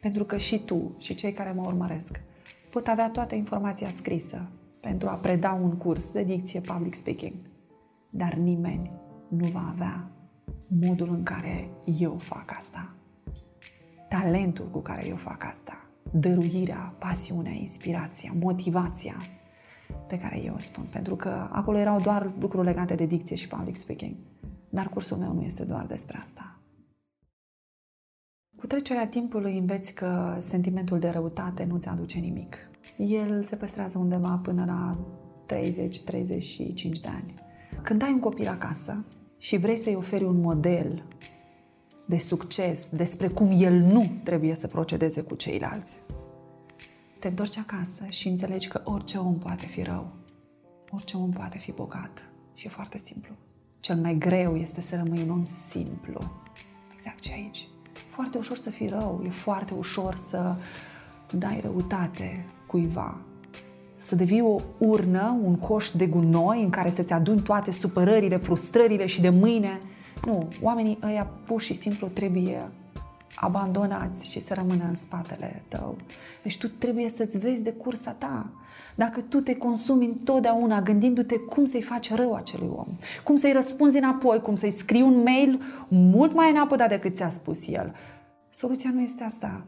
Pentru 0.00 0.24
că 0.24 0.36
și 0.36 0.58
tu 0.58 0.94
și 0.98 1.14
cei 1.14 1.32
care 1.32 1.52
mă 1.52 1.62
urmăresc 1.66 2.20
pot 2.70 2.86
avea 2.86 3.10
toată 3.10 3.34
informația 3.34 3.90
scrisă 3.90 4.48
pentru 4.80 5.08
a 5.08 5.14
preda 5.14 5.52
un 5.52 5.76
curs 5.76 6.12
de 6.12 6.24
dicție 6.24 6.60
public 6.60 6.94
speaking. 6.94 7.32
Dar 8.10 8.34
nimeni 8.34 8.90
nu 9.28 9.46
va 9.46 9.68
avea 9.68 10.10
modul 10.66 11.08
în 11.08 11.22
care 11.22 11.70
eu 11.98 12.18
fac 12.18 12.54
asta, 12.58 12.94
talentul 14.08 14.68
cu 14.70 14.78
care 14.78 15.06
eu 15.06 15.16
fac 15.16 15.44
asta, 15.44 15.86
dăruirea, 16.10 16.94
pasiunea, 16.98 17.52
inspirația, 17.52 18.32
motivația 18.40 19.16
pe 20.08 20.18
care 20.18 20.42
eu 20.44 20.54
o 20.54 20.58
spun. 20.58 20.84
Pentru 20.92 21.16
că 21.16 21.48
acolo 21.50 21.78
erau 21.78 22.00
doar 22.00 22.32
lucruri 22.40 22.66
legate 22.66 22.94
de 22.94 23.06
dicție 23.06 23.36
și 23.36 23.48
public 23.48 23.76
speaking. 23.76 24.14
Dar 24.74 24.88
cursul 24.88 25.16
meu 25.16 25.32
nu 25.32 25.42
este 25.42 25.64
doar 25.64 25.86
despre 25.86 26.18
asta. 26.18 26.60
Cu 28.56 28.66
trecerea 28.66 29.08
timpului 29.08 29.58
înveți 29.58 29.94
că 29.94 30.38
sentimentul 30.40 30.98
de 30.98 31.08
răutate 31.08 31.64
nu-ți 31.64 31.88
aduce 31.88 32.18
nimic. 32.18 32.56
El 32.96 33.42
se 33.42 33.56
păstrează 33.56 33.98
undeva 33.98 34.40
până 34.42 34.64
la 34.64 34.98
30-35 35.46 37.00
de 37.00 37.08
ani. 37.08 37.34
Când 37.82 38.02
ai 38.02 38.12
un 38.12 38.20
copil 38.20 38.48
acasă, 38.48 39.04
și 39.38 39.56
vrei 39.56 39.78
să-i 39.78 39.94
oferi 39.94 40.24
un 40.24 40.40
model 40.40 41.04
de 42.06 42.18
succes 42.18 42.88
despre 42.88 43.28
cum 43.28 43.50
el 43.56 43.74
nu 43.74 44.12
trebuie 44.22 44.54
să 44.54 44.68
procedeze 44.68 45.22
cu 45.22 45.34
ceilalți. 45.34 45.98
Te 47.18 47.28
întorci 47.28 47.56
acasă 47.56 48.04
și 48.08 48.28
înțelegi 48.28 48.68
că 48.68 48.80
orice 48.84 49.18
om 49.18 49.38
poate 49.38 49.66
fi 49.66 49.82
rău. 49.82 50.12
Orice 50.90 51.16
om 51.16 51.30
poate 51.30 51.58
fi 51.58 51.72
bogat 51.72 52.30
și 52.54 52.66
e 52.66 52.70
foarte 52.70 52.98
simplu. 52.98 53.34
Cel 53.82 53.96
mai 53.96 54.16
greu 54.18 54.56
este 54.56 54.80
să 54.80 54.96
rămâi 54.96 55.22
un 55.22 55.30
om 55.30 55.44
simplu. 55.44 56.30
Exact 56.92 57.20
ce 57.20 57.32
aici. 57.32 57.68
Foarte 58.10 58.38
ușor 58.38 58.56
să 58.56 58.70
fii 58.70 58.88
rău, 58.88 59.22
e 59.26 59.28
foarte 59.28 59.74
ușor 59.74 60.16
să 60.16 60.54
dai 61.30 61.60
răutate 61.64 62.44
cuiva, 62.66 63.16
să 63.96 64.14
devii 64.14 64.40
o 64.40 64.60
urnă, 64.78 65.38
un 65.42 65.56
coș 65.56 65.90
de 65.90 66.06
gunoi 66.06 66.62
în 66.62 66.70
care 66.70 66.90
să-ți 66.90 67.12
aduni 67.12 67.40
toate 67.40 67.70
supărările, 67.70 68.36
frustrările 68.36 69.06
și 69.06 69.20
de 69.20 69.28
mâine. 69.28 69.80
Nu, 70.24 70.48
oamenii 70.60 70.98
ăia 71.02 71.24
pur 71.24 71.60
și 71.60 71.74
simplu 71.74 72.06
trebuie 72.06 72.70
abandonați 73.34 74.30
și 74.30 74.40
să 74.40 74.54
rămână 74.54 74.84
în 74.88 74.94
spatele 74.94 75.62
tău. 75.68 75.96
Deci 76.42 76.58
tu 76.58 76.68
trebuie 76.68 77.08
să-ți 77.08 77.38
vezi 77.38 77.62
de 77.62 77.72
cursa 77.72 78.10
ta. 78.10 78.46
Dacă 78.94 79.20
tu 79.20 79.40
te 79.40 79.56
consumi 79.56 80.06
întotdeauna 80.06 80.82
gândindu-te 80.82 81.38
cum 81.38 81.64
să-i 81.64 81.82
faci 81.82 82.14
rău 82.14 82.34
acelui 82.34 82.70
om, 82.76 82.86
cum 83.24 83.36
să-i 83.36 83.52
răspunzi 83.52 83.96
înapoi, 83.96 84.40
cum 84.40 84.54
să-i 84.54 84.70
scrii 84.70 85.02
un 85.02 85.22
mail 85.22 85.60
mult 85.88 86.34
mai 86.34 86.50
înapodat 86.50 86.88
decât 86.88 87.14
ți-a 87.14 87.30
spus 87.30 87.68
el, 87.68 87.94
soluția 88.50 88.90
nu 88.94 89.00
este 89.00 89.24
asta. 89.24 89.64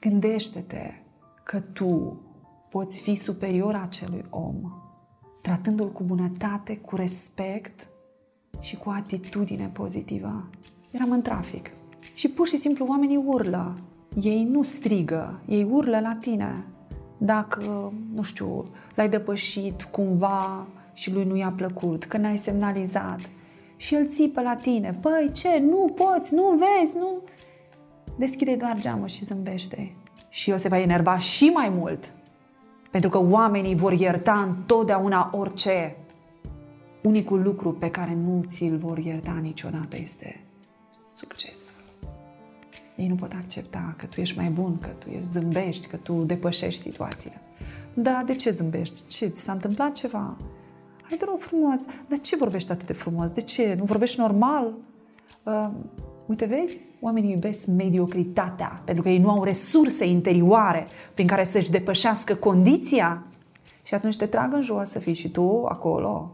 Gândește-te 0.00 0.90
că 1.44 1.60
tu 1.60 2.20
poți 2.70 3.02
fi 3.02 3.14
superior 3.14 3.74
acelui 3.74 4.24
om, 4.30 4.54
tratându-l 5.42 5.92
cu 5.92 6.02
bunătate, 6.02 6.76
cu 6.76 6.96
respect 6.96 7.88
și 8.60 8.76
cu 8.76 8.90
atitudine 8.90 9.70
pozitivă. 9.72 10.48
Eram 10.90 11.10
în 11.10 11.22
trafic 11.22 11.70
și 12.14 12.28
pur 12.28 12.46
și 12.46 12.56
simplu 12.56 12.86
oamenii 12.88 13.16
urlă. 13.16 13.78
Ei 14.22 14.44
nu 14.44 14.62
strigă, 14.62 15.40
ei 15.46 15.64
urlă 15.70 16.00
la 16.00 16.16
tine. 16.20 16.64
Dacă, 17.18 17.92
nu 18.14 18.22
știu, 18.22 18.66
l-ai 18.94 19.08
depășit 19.08 19.82
cumva 19.82 20.66
și 20.92 21.12
lui 21.12 21.24
nu 21.24 21.36
i-a 21.36 21.52
plăcut, 21.56 22.04
că 22.04 22.16
n-ai 22.16 22.36
semnalizat 22.38 23.20
și 23.76 23.94
el 23.94 24.06
țipă 24.06 24.40
la 24.40 24.54
tine. 24.54 24.98
Păi 25.00 25.30
ce, 25.32 25.58
nu 25.58 25.94
poți, 25.94 26.34
nu 26.34 26.42
vezi, 26.50 26.96
nu... 26.96 27.08
Deschide 28.16 28.54
doar 28.54 28.80
geamul 28.80 29.08
și 29.08 29.24
zâmbește. 29.24 29.94
Și 30.28 30.50
el 30.50 30.58
se 30.58 30.68
va 30.68 30.80
enerva 30.80 31.18
și 31.18 31.44
mai 31.44 31.68
mult. 31.68 32.12
Pentru 32.90 33.10
că 33.10 33.18
oamenii 33.18 33.74
vor 33.74 33.92
ierta 33.92 34.32
întotdeauna 34.32 35.30
orice. 35.32 35.96
Unicul 37.02 37.42
lucru 37.42 37.72
pe 37.72 37.90
care 37.90 38.14
nu 38.14 38.42
ți-l 38.46 38.76
vor 38.76 38.98
ierta 38.98 39.38
niciodată 39.42 39.96
este 40.00 40.26
succesul. 40.26 40.43
Ei 42.96 43.08
nu 43.08 43.14
pot 43.14 43.32
accepta 43.32 43.94
că 43.98 44.06
tu 44.06 44.20
ești 44.20 44.38
mai 44.38 44.48
bun, 44.48 44.78
că 44.78 44.88
tu 44.98 45.08
ești 45.08 45.30
zâmbești, 45.30 45.86
că 45.86 45.96
tu 45.96 46.12
depășești 46.12 46.80
situațiile. 46.80 47.40
Da, 47.94 48.22
de 48.26 48.34
ce 48.34 48.50
zâmbești? 48.50 49.06
Ce, 49.06 49.26
ți 49.26 49.42
s-a 49.42 49.52
întâmplat 49.52 49.92
ceva? 49.92 50.36
Hai, 51.02 51.18
te 51.18 51.24
rog 51.24 51.40
frumos, 51.40 51.80
dar 52.08 52.18
ce 52.18 52.36
vorbești 52.36 52.72
atât 52.72 52.86
de 52.86 52.92
frumos? 52.92 53.32
De 53.32 53.40
ce? 53.40 53.74
Nu 53.78 53.84
vorbești 53.84 54.20
normal? 54.20 54.74
Uh, 55.42 55.68
uite, 56.26 56.44
vezi? 56.44 56.80
Oamenii 57.00 57.30
iubesc 57.30 57.66
mediocritatea 57.66 58.82
pentru 58.84 59.02
că 59.02 59.08
ei 59.08 59.18
nu 59.18 59.30
au 59.30 59.44
resurse 59.44 60.06
interioare 60.06 60.86
prin 61.14 61.26
care 61.26 61.44
să-și 61.44 61.70
depășească 61.70 62.34
condiția 62.34 63.26
și 63.82 63.94
atunci 63.94 64.16
te 64.16 64.26
trag 64.26 64.52
în 64.52 64.62
jos 64.62 64.88
să 64.88 64.98
fii 64.98 65.14
și 65.14 65.30
tu 65.30 65.64
acolo 65.64 66.30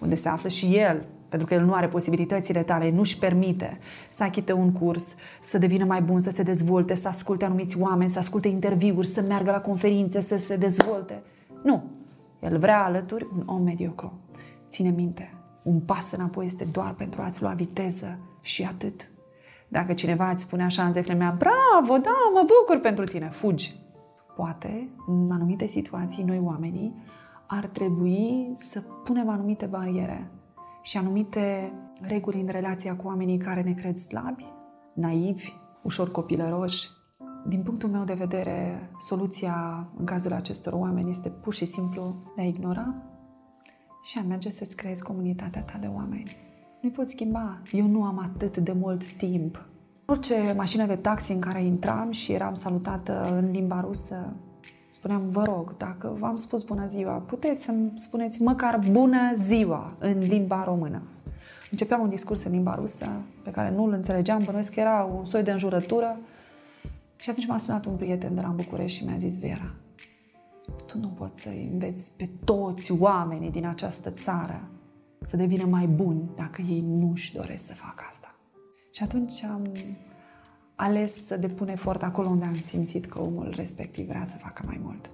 unde 0.00 0.14
se 0.14 0.28
află 0.28 0.48
și 0.48 0.76
el 0.76 1.04
pentru 1.32 1.50
că 1.50 1.54
el 1.54 1.64
nu 1.64 1.74
are 1.74 1.88
posibilitățile 1.88 2.62
tale, 2.62 2.90
nu-și 2.90 3.18
permite 3.18 3.78
să 4.08 4.22
achite 4.22 4.52
un 4.52 4.72
curs, 4.72 5.14
să 5.40 5.58
devină 5.58 5.84
mai 5.84 6.02
bun, 6.02 6.20
să 6.20 6.30
se 6.30 6.42
dezvolte, 6.42 6.94
să 6.94 7.08
asculte 7.08 7.44
anumiți 7.44 7.80
oameni, 7.80 8.10
să 8.10 8.18
asculte 8.18 8.48
interviuri, 8.48 9.06
să 9.06 9.20
meargă 9.20 9.50
la 9.50 9.60
conferințe, 9.60 10.20
să 10.20 10.36
se 10.36 10.56
dezvolte. 10.56 11.22
Nu. 11.62 11.84
El 12.40 12.58
vrea 12.58 12.84
alături 12.84 13.26
un 13.36 13.42
om 13.46 13.62
mediocru. 13.62 14.12
Ține 14.68 14.90
minte, 14.90 15.34
un 15.62 15.80
pas 15.80 16.12
înapoi 16.12 16.44
este 16.44 16.66
doar 16.72 16.94
pentru 16.94 17.22
a-ți 17.22 17.42
lua 17.42 17.52
viteză 17.52 18.18
și 18.40 18.64
atât. 18.64 19.10
Dacă 19.68 19.92
cineva 19.92 20.30
îți 20.30 20.42
spune 20.42 20.64
așa 20.64 20.84
în 20.84 20.92
zefle 20.92 21.14
mea, 21.14 21.36
bravo, 21.38 21.96
da, 22.02 22.16
mă 22.34 22.46
bucur 22.58 22.80
pentru 22.82 23.04
tine, 23.04 23.30
fugi. 23.30 23.74
Poate, 24.36 24.88
în 25.06 25.30
anumite 25.30 25.66
situații, 25.66 26.24
noi 26.24 26.40
oamenii 26.44 26.94
ar 27.46 27.66
trebui 27.66 28.56
să 28.58 28.80
punem 28.80 29.28
anumite 29.28 29.66
bariere 29.66 30.30
și 30.82 30.96
anumite 30.96 31.72
reguli 32.00 32.40
în 32.40 32.48
relația 32.48 32.96
cu 32.96 33.06
oamenii 33.06 33.38
care 33.38 33.62
ne 33.62 33.72
cred 33.72 33.96
slabi, 33.96 34.44
naivi, 34.94 35.52
ușor 35.82 36.10
copilăroși. 36.10 36.88
Din 37.46 37.62
punctul 37.62 37.88
meu 37.88 38.04
de 38.04 38.14
vedere, 38.14 38.90
soluția 38.98 39.88
în 39.98 40.04
cazul 40.04 40.32
acestor 40.32 40.72
oameni 40.72 41.10
este 41.10 41.28
pur 41.28 41.54
și 41.54 41.64
simplu 41.64 42.14
de 42.36 42.42
a 42.42 42.44
ignora 42.44 42.94
și 44.02 44.18
a 44.18 44.22
merge 44.22 44.50
să-ți 44.50 44.76
creezi 44.76 45.02
comunitatea 45.02 45.62
ta 45.62 45.78
de 45.80 45.86
oameni. 45.86 46.36
Nu-i 46.80 46.92
poți 46.92 47.10
schimba. 47.10 47.62
Eu 47.72 47.86
nu 47.86 48.04
am 48.04 48.18
atât 48.18 48.56
de 48.56 48.72
mult 48.72 49.12
timp. 49.12 49.66
Orice 50.06 50.54
mașină 50.56 50.86
de 50.86 50.94
taxi 50.94 51.32
în 51.32 51.40
care 51.40 51.64
intram 51.64 52.10
și 52.10 52.32
eram 52.32 52.54
salutată 52.54 53.38
în 53.38 53.50
limba 53.50 53.80
rusă, 53.80 54.36
spuneam, 54.92 55.30
vă 55.30 55.42
rog, 55.42 55.76
dacă 55.76 56.16
v-am 56.18 56.36
spus 56.36 56.62
bună 56.62 56.86
ziua, 56.86 57.12
puteți 57.12 57.64
să-mi 57.64 57.92
spuneți 57.94 58.42
măcar 58.42 58.78
bună 58.90 59.34
ziua 59.34 59.96
în 59.98 60.18
limba 60.18 60.64
română. 60.64 61.02
Începeam 61.70 62.00
un 62.00 62.08
discurs 62.08 62.44
în 62.44 62.52
limba 62.52 62.74
rusă, 62.74 63.06
pe 63.42 63.50
care 63.50 63.70
nu 63.70 63.84
îl 63.84 63.92
înțelegeam, 63.92 64.42
bănuiesc 64.44 64.72
că 64.72 64.80
era 64.80 65.04
un 65.04 65.24
soi 65.24 65.42
de 65.42 65.52
înjurătură. 65.52 66.18
Și 67.16 67.30
atunci 67.30 67.46
m-a 67.46 67.58
sunat 67.58 67.84
un 67.84 67.96
prieten 67.96 68.34
de 68.34 68.40
la 68.40 68.48
București 68.48 68.98
și 68.98 69.04
mi-a 69.04 69.18
zis, 69.18 69.38
Vera, 69.38 69.74
tu 70.86 70.98
nu 70.98 71.08
poți 71.08 71.40
să 71.40 71.48
înveți 71.72 72.12
pe 72.16 72.30
toți 72.44 72.92
oamenii 72.92 73.50
din 73.50 73.66
această 73.66 74.10
țară 74.10 74.68
să 75.20 75.36
devină 75.36 75.64
mai 75.64 75.86
buni 75.86 76.30
dacă 76.36 76.62
ei 76.68 76.84
nu 76.86 77.10
își 77.10 77.34
doresc 77.34 77.66
să 77.66 77.74
facă 77.74 78.04
asta. 78.08 78.34
Și 78.90 79.02
atunci 79.02 79.42
am 79.44 79.62
ales 80.74 81.26
să 81.26 81.36
depun 81.36 81.68
efort 81.68 82.02
acolo 82.02 82.28
unde 82.28 82.44
am 82.44 82.56
simțit 82.66 83.06
că 83.06 83.20
omul 83.20 83.52
respectiv 83.56 84.06
vrea 84.06 84.24
să 84.24 84.36
facă 84.36 84.62
mai 84.66 84.80
mult. 84.82 85.10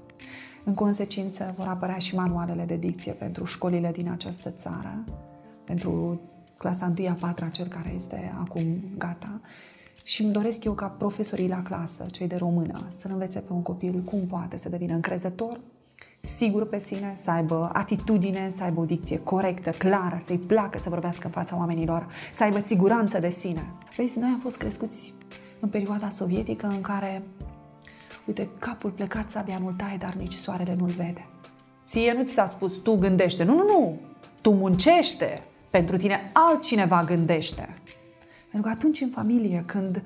În 0.65 0.75
consecință, 0.75 1.55
vor 1.57 1.67
apărea 1.67 1.99
și 1.99 2.15
manualele 2.15 2.65
de 2.65 2.77
dicție 2.77 3.13
pentru 3.13 3.45
școlile 3.45 3.91
din 3.91 4.11
această 4.11 4.51
țară, 4.51 5.05
pentru 5.65 6.21
clasa 6.57 6.93
1 6.99 7.09
a 7.09 7.13
4 7.13 7.49
cel 7.53 7.67
care 7.67 7.93
este 7.97 8.35
acum 8.41 8.65
gata, 8.99 9.41
și 10.03 10.23
îmi 10.23 10.33
doresc 10.33 10.65
eu 10.65 10.73
ca 10.73 10.87
profesorii 10.87 11.49
la 11.49 11.63
clasă, 11.63 12.07
cei 12.11 12.27
de 12.27 12.37
română, 12.37 12.89
să 12.99 13.09
învețe 13.09 13.39
pe 13.39 13.53
un 13.53 13.63
copil 13.63 14.03
cum 14.05 14.27
poate 14.27 14.57
să 14.57 14.69
devină 14.69 14.95
încrezător, 14.95 15.61
sigur 16.21 16.69
pe 16.69 16.79
sine, 16.79 17.13
să 17.17 17.31
aibă 17.31 17.71
atitudine, 17.73 18.51
să 18.57 18.63
aibă 18.63 18.81
o 18.81 18.85
dicție 18.85 19.19
corectă, 19.19 19.71
clară, 19.71 20.21
să-i 20.25 20.39
placă 20.39 20.79
să 20.79 20.89
vorbească 20.89 21.27
în 21.27 21.33
fața 21.33 21.57
oamenilor, 21.57 22.07
să 22.33 22.43
aibă 22.43 22.59
siguranță 22.59 23.19
de 23.19 23.31
sine. 23.31 23.73
Vezi, 23.97 24.19
noi 24.19 24.29
am 24.29 24.39
fost 24.39 24.57
crescuți 24.57 25.13
în 25.61 25.69
perioada 25.69 26.09
sovietică 26.09 26.67
în 26.67 26.81
care, 26.81 27.23
uite, 28.27 28.49
capul 28.59 28.91
plecat 28.91 29.31
sabia 29.31 29.59
nu-l 29.59 29.73
taie, 29.73 29.97
dar 29.97 30.15
nici 30.15 30.33
soarele 30.33 30.77
nu-l 30.79 30.91
vede. 30.91 31.27
Ție 31.87 32.13
nu 32.13 32.25
ți 32.25 32.33
s-a 32.33 32.47
spus, 32.47 32.77
tu 32.77 32.95
gândește. 32.95 33.45
Nu, 33.45 33.55
nu, 33.55 33.63
nu! 33.63 33.99
Tu 34.41 34.51
muncește! 34.51 35.43
Pentru 35.71 35.97
tine 35.97 36.21
altcineva 36.33 37.05
gândește. 37.05 37.69
Pentru 38.51 38.71
că 38.71 38.77
atunci 38.77 39.01
în 39.01 39.09
familie, 39.09 39.63
când 39.67 40.03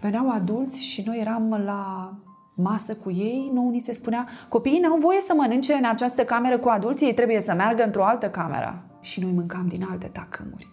veneau 0.00 0.30
adulți 0.30 0.82
și 0.82 1.02
noi 1.06 1.18
eram 1.20 1.62
la 1.64 2.12
masă 2.54 2.94
cu 2.94 3.10
ei, 3.10 3.50
nouă 3.54 3.70
ni 3.70 3.80
se 3.80 3.92
spunea 3.92 4.28
copiii 4.48 4.78
n-au 4.78 4.98
voie 4.98 5.20
să 5.20 5.34
mănânce 5.36 5.72
în 5.72 5.84
această 5.84 6.24
cameră 6.24 6.58
cu 6.58 6.68
adulții, 6.68 7.06
ei 7.06 7.14
trebuie 7.14 7.40
să 7.40 7.54
meargă 7.54 7.84
într-o 7.84 8.04
altă 8.04 8.30
cameră. 8.30 8.82
Și 9.00 9.20
noi 9.20 9.32
mâncam 9.32 9.68
din 9.68 9.86
alte 9.90 10.06
tacâmuri, 10.06 10.68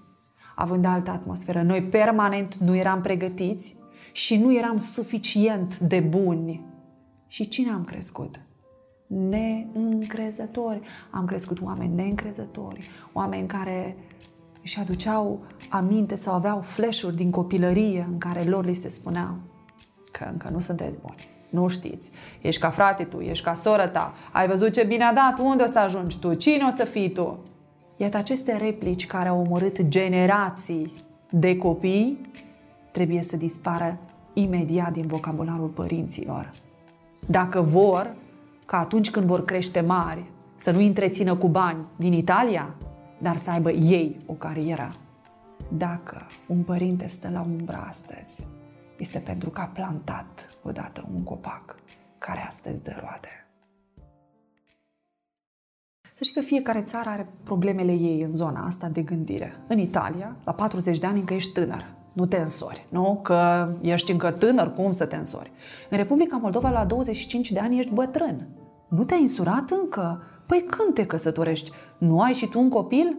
având 0.56 0.86
altă 0.86 1.12
atmosferă. 1.12 1.62
Noi 1.62 1.82
permanent 1.82 2.56
nu 2.56 2.76
eram 2.76 3.02
pregătiți 3.02 3.76
și 4.12 4.38
nu 4.38 4.56
eram 4.56 4.78
suficient 4.78 5.80
de 5.80 6.00
buni. 6.00 6.66
Și 7.28 7.48
cine 7.48 7.72
am 7.72 7.84
crescut? 7.84 8.40
Neîncrezători. 9.08 10.82
Am 11.10 11.26
crescut 11.26 11.62
oameni 11.62 11.96
neîncrezători, 11.96 12.90
oameni 13.14 13.48
care 13.48 13.96
își 14.64 14.80
aduceau 14.80 15.40
aminte 15.70 16.16
sau 16.16 16.34
aveau 16.34 16.62
flash 16.62 17.08
din 17.16 17.32
copilărie 17.32 18.08
în 18.12 18.18
care 18.18 18.44
lor 18.44 18.66
li 18.66 18.74
se 18.74 18.90
spuneau 18.90 19.40
că 20.12 20.28
încă 20.32 20.50
nu 20.52 20.60
sunteți 20.60 20.98
buni. 21.00 21.30
Nu 21.50 21.68
știți. 21.68 22.12
Ești 22.42 22.62
ca 22.62 22.70
frate 22.70 23.04
tu, 23.04 23.20
ești 23.20 23.44
ca 23.44 23.54
soră 23.54 23.88
ta. 23.88 24.14
Ai 24.32 24.48
văzut 24.48 24.74
ce 24.74 24.84
bine 24.84 25.04
a 25.04 25.14
dat? 25.14 25.40
Unde 25.40 25.64
o 25.64 25.66
să 25.66 25.80
ajungi 25.80 26.20
tu? 26.20 26.34
Cine 26.34 26.64
o 26.68 26.70
să 26.70 26.84
fii 26.84 27.12
tu? 27.12 27.40
Iată 27.98 28.18
aceste 28.18 28.58
replici 28.58 29.08
care 29.08 29.30
au 29.30 29.40
omorât 29.40 29.82
generații 29.88 30.94
de 31.30 31.58
copii 31.58 32.22
trebuie 32.92 33.22
să 33.22 33.38
dispară 33.38 33.98
imediat 34.34 34.92
din 34.92 35.08
vocabularul 35.08 35.68
părinților. 35.68 36.52
Dacă 37.28 37.62
vor, 37.62 38.16
ca 38.66 38.78
atunci 38.78 39.12
când 39.12 39.26
vor 39.26 39.46
crește 39.46 39.82
mari, 39.82 40.26
să 40.56 40.72
nu 40.72 40.80
întrețină 40.80 41.36
cu 41.36 41.48
bani 41.48 41.86
din 41.96 42.14
Italia, 42.14 42.76
dar 43.18 43.38
să 43.38 43.50
aibă 43.52 43.72
ei 43.72 44.18
o 44.26 44.34
carieră. 44.34 44.90
Dacă 45.78 46.28
un 46.48 46.64
părinte 46.64 47.08
stă 47.08 47.30
la 47.30 47.42
umbra 47.42 47.86
astăzi, 47.90 48.48
este 48.98 49.20
pentru 49.20 49.50
că 49.50 49.62
a 49.62 49.66
plantat 49.66 50.58
odată 50.64 51.06
un 51.14 51.24
copac 51.24 51.76
care 52.18 52.46
astăzi 52.48 52.82
dă 52.82 52.92
roade. 53.00 53.46
Să 56.14 56.24
știi 56.24 56.42
că 56.42 56.48
fiecare 56.48 56.82
țară 56.82 57.10
are 57.10 57.28
problemele 57.44 57.92
ei 57.92 58.22
în 58.22 58.32
zona 58.36 58.66
asta 58.66 58.88
de 58.88 59.02
gândire. 59.02 59.56
În 59.68 59.78
Italia, 59.78 60.36
la 60.44 60.54
40 60.54 61.00
de 61.00 61.06
ani 61.06 61.20
încă 61.20 61.34
ești 61.34 61.54
tânăr. 61.54 61.86
Nu 62.14 62.26
te 62.26 62.38
însori, 62.38 62.86
nu? 62.90 63.20
Că 63.24 63.70
ești 63.82 64.12
încă 64.12 64.32
tânăr, 64.32 64.74
cum 64.74 64.92
să 64.92 65.06
te 65.06 65.16
însori? 65.16 65.52
În 65.90 65.98
Republica 65.98 66.38
Moldova, 66.38 66.70
la 66.70 66.86
25 66.86 67.52
de 67.52 67.60
ani, 67.60 67.80
ești 67.80 67.94
bătrân. 67.94 68.48
Nu 68.90 69.04
te-ai 69.04 69.22
însurat 69.22 69.70
încă? 69.70 70.24
Păi 70.48 70.66
când 70.70 70.94
te 70.94 71.06
căsătorești? 71.06 71.72
Nu 71.98 72.22
ai 72.22 72.34
și 72.34 72.48
tu 72.48 72.60
un 72.60 72.70
copil? 72.70 73.18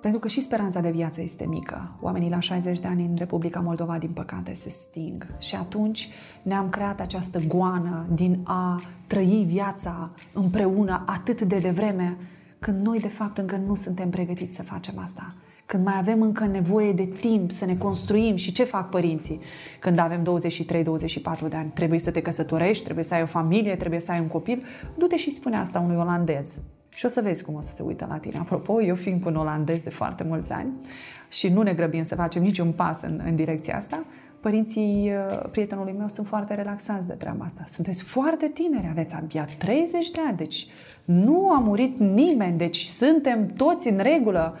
Pentru 0.00 0.20
că 0.20 0.28
și 0.28 0.40
speranța 0.40 0.80
de 0.80 0.90
viață 0.90 1.22
este 1.22 1.46
mică. 1.46 1.90
Oamenii 2.00 2.30
la 2.30 2.40
60 2.40 2.80
de 2.80 2.86
ani 2.86 3.04
în 3.04 3.14
Republica 3.16 3.60
Moldova, 3.60 3.98
din 3.98 4.10
păcate, 4.10 4.54
se 4.54 4.68
sting. 4.68 5.26
Și 5.38 5.54
atunci 5.54 6.08
ne-am 6.42 6.68
creat 6.68 7.00
această 7.00 7.40
goană 7.46 8.06
din 8.12 8.40
a 8.44 8.80
trăi 9.06 9.44
viața 9.48 10.10
împreună 10.32 11.02
atât 11.06 11.40
de 11.40 11.58
devreme, 11.58 12.16
când 12.58 12.86
noi, 12.86 13.00
de 13.00 13.08
fapt, 13.08 13.38
încă 13.38 13.56
nu 13.56 13.74
suntem 13.74 14.10
pregătiți 14.10 14.56
să 14.56 14.62
facem 14.62 14.98
asta. 14.98 15.34
Când 15.68 15.84
mai 15.84 15.94
avem 15.98 16.22
încă 16.22 16.46
nevoie 16.46 16.92
de 16.92 17.04
timp 17.04 17.50
să 17.50 17.64
ne 17.64 17.76
construim 17.76 18.36
și 18.36 18.52
ce 18.52 18.64
fac 18.64 18.88
părinții? 18.88 19.40
Când 19.80 19.98
avem 19.98 20.22
23-24 20.22 21.48
de 21.48 21.56
ani, 21.56 21.70
trebuie 21.74 21.98
să 21.98 22.10
te 22.10 22.22
căsătorești, 22.22 22.84
trebuie 22.84 23.04
să 23.04 23.14
ai 23.14 23.22
o 23.22 23.26
familie, 23.26 23.76
trebuie 23.76 24.00
să 24.00 24.12
ai 24.12 24.20
un 24.20 24.26
copil, 24.26 24.64
du-te 24.96 25.16
și 25.16 25.30
spune 25.30 25.56
asta 25.56 25.80
unui 25.80 25.96
olandez 25.96 26.58
și 26.88 27.04
o 27.04 27.08
să 27.08 27.20
vezi 27.20 27.44
cum 27.44 27.54
o 27.54 27.60
să 27.60 27.72
se 27.72 27.82
uită 27.82 28.06
la 28.08 28.18
tine. 28.18 28.38
Apropo, 28.38 28.82
eu 28.82 28.94
fiind 28.94 29.22
cu 29.22 29.28
un 29.28 29.36
olandez 29.36 29.80
de 29.80 29.90
foarte 29.90 30.24
mulți 30.24 30.52
ani 30.52 30.72
și 31.28 31.48
nu 31.48 31.62
ne 31.62 31.72
grăbim 31.72 32.02
să 32.02 32.14
facem 32.14 32.42
niciun 32.42 32.72
pas 32.72 33.02
în, 33.02 33.20
în 33.26 33.36
direcția 33.36 33.76
asta, 33.76 34.04
părinții 34.40 35.10
uh, 35.10 35.48
prietenului 35.50 35.94
meu 35.98 36.08
sunt 36.08 36.26
foarte 36.26 36.54
relaxați 36.54 37.06
de 37.06 37.12
treaba 37.12 37.44
asta. 37.44 37.62
Sunteți 37.66 38.02
foarte 38.02 38.46
tineri, 38.54 38.88
aveți 38.90 39.14
abia 39.14 39.46
30 39.58 40.10
de 40.10 40.20
ani, 40.26 40.36
deci 40.36 40.66
nu 41.04 41.50
a 41.50 41.58
murit 41.58 41.98
nimeni, 41.98 42.58
deci 42.58 42.82
suntem 42.82 43.46
toți 43.46 43.88
în 43.88 43.98
regulă. 43.98 44.58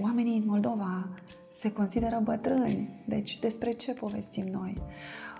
Oamenii 0.00 0.36
în 0.36 0.44
Moldova 0.46 1.08
se 1.50 1.72
consideră 1.72 2.20
bătrâni, 2.24 3.02
deci 3.04 3.38
despre 3.38 3.70
ce 3.70 3.92
povestim 3.92 4.44
noi? 4.52 4.74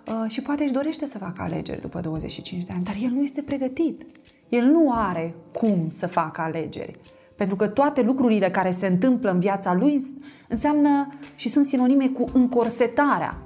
Uh, 0.06 0.30
și 0.30 0.42
poate 0.42 0.62
își 0.62 0.72
dorește 0.72 1.06
să 1.06 1.18
facă 1.18 1.42
alegeri 1.42 1.80
după 1.80 2.00
25 2.00 2.64
de 2.64 2.72
ani, 2.72 2.84
dar 2.84 2.96
el 3.02 3.10
nu 3.10 3.22
este 3.22 3.42
pregătit 3.42 4.04
el 4.50 4.64
nu 4.64 4.92
are 4.92 5.34
cum 5.52 5.90
să 5.90 6.06
facă 6.06 6.40
alegeri. 6.40 7.00
Pentru 7.36 7.56
că 7.56 7.68
toate 7.68 8.02
lucrurile 8.02 8.50
care 8.50 8.70
se 8.70 8.86
întâmplă 8.86 9.30
în 9.30 9.40
viața 9.40 9.74
lui 9.74 10.06
înseamnă 10.48 11.08
și 11.34 11.48
sunt 11.48 11.66
sinonime 11.66 12.08
cu 12.08 12.30
încorsetarea. 12.32 13.38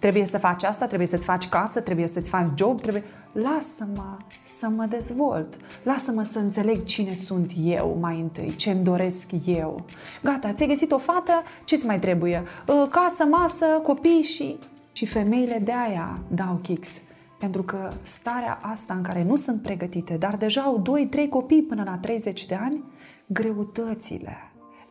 Trebuie 0.00 0.24
să 0.24 0.38
faci 0.38 0.62
asta, 0.62 0.86
trebuie 0.86 1.08
să-ți 1.08 1.24
faci 1.24 1.48
casă, 1.48 1.80
trebuie 1.80 2.06
să-ți 2.06 2.30
faci 2.30 2.48
job, 2.54 2.80
trebuie... 2.80 3.04
Lasă-mă 3.32 4.16
să 4.42 4.68
mă 4.68 4.84
dezvolt. 4.88 5.56
Lasă-mă 5.82 6.22
să 6.22 6.38
înțeleg 6.38 6.84
cine 6.84 7.14
sunt 7.14 7.52
eu 7.62 7.96
mai 8.00 8.20
întâi, 8.20 8.54
ce-mi 8.56 8.84
doresc 8.84 9.30
eu. 9.46 9.84
Gata, 10.22 10.52
ți-ai 10.52 10.68
găsit 10.68 10.92
o 10.92 10.98
fată, 10.98 11.42
ce-ți 11.64 11.86
mai 11.86 11.98
trebuie? 11.98 12.42
Ă, 12.68 12.86
casă, 12.86 13.24
masă, 13.24 13.66
copii 13.66 14.22
și... 14.22 14.58
Și 14.92 15.06
femeile 15.06 15.60
de 15.64 15.72
aia 15.72 16.18
dau 16.28 16.58
kicks 16.62 16.90
pentru 17.38 17.62
că 17.62 17.92
starea 18.02 18.58
asta 18.62 18.94
în 18.94 19.02
care 19.02 19.24
nu 19.24 19.36
sunt 19.36 19.62
pregătite, 19.62 20.16
dar 20.16 20.36
deja 20.36 20.60
au 20.60 20.82
2-3 21.26 21.28
copii 21.30 21.62
până 21.62 21.82
la 21.86 21.98
30 22.00 22.46
de 22.46 22.54
ani, 22.54 22.82
greutățile, 23.26 24.36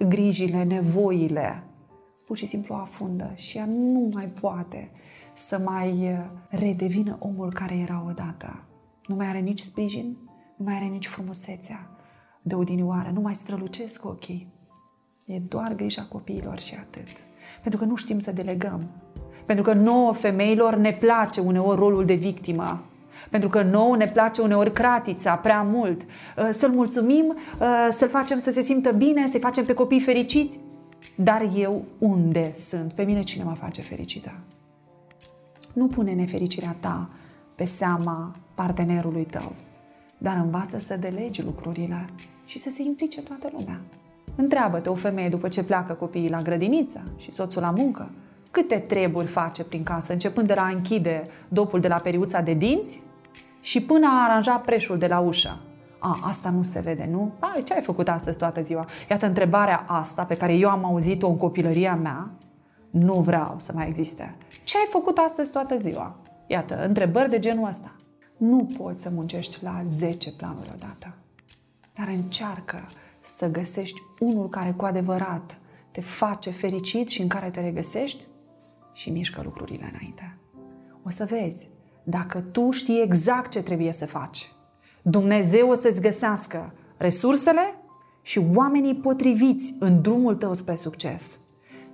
grijile, 0.07 0.63
nevoile, 0.63 1.63
pur 2.29 2.37
și 2.37 2.45
simplu 2.45 2.75
afundă 2.75 3.33
și 3.35 3.57
ea 3.57 3.65
nu 3.65 4.09
mai 4.13 4.25
poate 4.25 4.91
să 5.33 5.61
mai 5.65 5.99
eh, 6.01 6.19
redevină 6.49 7.17
omul 7.19 7.53
care 7.53 7.75
era 7.75 8.03
odată. 8.07 8.63
Nu 9.05 9.15
mai 9.15 9.27
are 9.27 9.39
nici 9.39 9.59
sprijin, 9.59 10.17
nu 10.55 10.65
mai 10.65 10.75
are 10.75 10.85
nici 10.85 11.07
frumusețea 11.07 11.89
de 12.41 12.55
odinioară, 12.55 13.11
nu 13.13 13.21
mai 13.21 13.35
strălucesc 13.35 14.05
ochii. 14.05 14.53
E 15.25 15.39
doar 15.39 15.75
grija 15.75 16.01
copiilor 16.01 16.59
și 16.59 16.75
atât. 16.79 17.07
Pentru 17.61 17.79
că 17.79 17.85
nu 17.85 17.95
știm 17.95 18.19
să 18.19 18.31
delegăm, 18.31 18.87
pentru 19.45 19.63
că 19.63 19.73
nouă 19.73 20.13
femeilor 20.13 20.75
ne 20.75 20.91
place 20.91 21.39
uneori 21.39 21.79
rolul 21.79 22.05
de 22.05 22.13
victimă. 22.13 22.83
Pentru 23.29 23.49
că 23.49 23.61
nouă 23.61 23.95
ne 23.95 24.07
place 24.07 24.41
uneori 24.41 24.73
cratița 24.73 25.35
prea 25.35 25.61
mult. 25.61 26.01
Uh, 26.01 26.49
să-l 26.51 26.69
mulțumim, 26.71 27.35
uh, 27.59 27.87
să-l 27.91 28.09
facem 28.09 28.39
să 28.39 28.51
se 28.51 28.61
simtă 28.61 28.91
bine, 28.91 29.27
să-i 29.27 29.39
facem 29.39 29.65
pe 29.65 29.73
copii 29.73 29.99
fericiți. 29.99 30.59
Dar 31.21 31.49
eu 31.55 31.85
unde 31.97 32.53
sunt? 32.55 32.93
Pe 32.93 33.03
mine 33.03 33.21
cine 33.21 33.43
mă 33.43 33.53
face 33.53 33.81
fericită? 33.81 34.31
Nu 35.73 35.87
pune 35.87 36.13
nefericirea 36.13 36.75
ta 36.79 37.09
pe 37.55 37.65
seama 37.65 38.35
partenerului 38.53 39.23
tău, 39.23 39.53
dar 40.17 40.37
învață 40.43 40.79
să 40.79 40.97
delegi 40.97 41.43
lucrurile 41.43 42.05
și 42.45 42.59
să 42.59 42.69
se 42.69 42.83
implice 42.83 43.21
toată 43.21 43.49
lumea. 43.57 43.81
Întreabă-te 44.35 44.89
o 44.89 44.95
femeie 44.95 45.29
după 45.29 45.47
ce 45.47 45.63
pleacă 45.63 45.93
copiii 45.93 46.29
la 46.29 46.41
grădiniță 46.41 47.03
și 47.17 47.31
soțul 47.31 47.61
la 47.61 47.71
muncă, 47.71 48.09
câte 48.51 48.77
treburi 48.77 49.27
face 49.27 49.63
prin 49.63 49.83
casă, 49.83 50.13
începând 50.13 50.47
de 50.47 50.53
la 50.53 50.61
a 50.61 50.69
închide 50.69 51.27
dopul 51.47 51.79
de 51.79 51.87
la 51.87 51.97
periuța 51.97 52.41
de 52.41 52.53
dinți 52.53 53.01
și 53.61 53.81
până 53.81 54.07
a 54.07 54.23
aranja 54.23 54.55
preșul 54.55 54.97
de 54.97 55.07
la 55.07 55.19
ușă. 55.19 55.59
A, 55.99 56.19
asta 56.21 56.49
nu 56.49 56.63
se 56.63 56.79
vede, 56.79 57.07
nu? 57.11 57.31
A, 57.39 57.61
ce 57.63 57.73
ai 57.73 57.81
făcut 57.81 58.07
astăzi 58.07 58.37
toată 58.37 58.61
ziua? 58.61 58.85
Iată 59.09 59.25
întrebarea 59.25 59.85
asta 59.87 60.25
pe 60.25 60.37
care 60.37 60.53
eu 60.53 60.69
am 60.69 60.85
auzit-o 60.85 61.27
în 61.27 61.37
copilăria 61.37 61.95
mea, 61.95 62.31
nu 62.89 63.13
vreau 63.13 63.55
să 63.57 63.71
mai 63.75 63.87
existe. 63.87 64.35
Ce 64.63 64.77
ai 64.77 64.87
făcut 64.89 65.17
astăzi 65.17 65.51
toată 65.51 65.77
ziua? 65.77 66.15
Iată, 66.47 66.85
întrebări 66.85 67.29
de 67.29 67.39
genul 67.39 67.67
ăsta. 67.67 67.91
Nu 68.37 68.69
poți 68.77 69.03
să 69.03 69.09
muncești 69.13 69.63
la 69.63 69.81
10 69.87 70.31
planuri 70.31 70.71
odată, 70.75 71.13
dar 71.95 72.07
încearcă 72.07 72.85
să 73.21 73.51
găsești 73.51 74.01
unul 74.19 74.49
care 74.49 74.71
cu 74.71 74.85
adevărat 74.85 75.57
te 75.91 76.01
face 76.01 76.49
fericit 76.49 77.09
și 77.09 77.21
în 77.21 77.27
care 77.27 77.49
te 77.49 77.61
regăsești 77.61 78.23
și 78.93 79.09
mișcă 79.09 79.41
lucrurile 79.43 79.89
înainte. 79.93 80.37
O 81.05 81.09
să 81.09 81.25
vezi, 81.25 81.69
dacă 82.03 82.41
tu 82.41 82.71
știi 82.71 83.01
exact 83.01 83.51
ce 83.51 83.63
trebuie 83.63 83.91
să 83.91 84.05
faci, 84.05 84.51
Dumnezeu 85.01 85.69
o 85.69 85.73
să-ți 85.73 86.01
găsească 86.01 86.73
resursele 86.97 87.75
și 88.21 88.41
oamenii 88.55 88.95
potriviți 88.95 89.75
în 89.79 90.01
drumul 90.01 90.35
tău 90.35 90.53
spre 90.53 90.75
succes. 90.75 91.39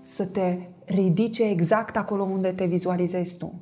Să 0.01 0.25
te 0.25 0.57
ridice 0.85 1.43
exact 1.43 1.97
acolo 1.97 2.23
unde 2.23 2.51
te 2.51 2.65
vizualizezi 2.65 3.37
tu. 3.37 3.53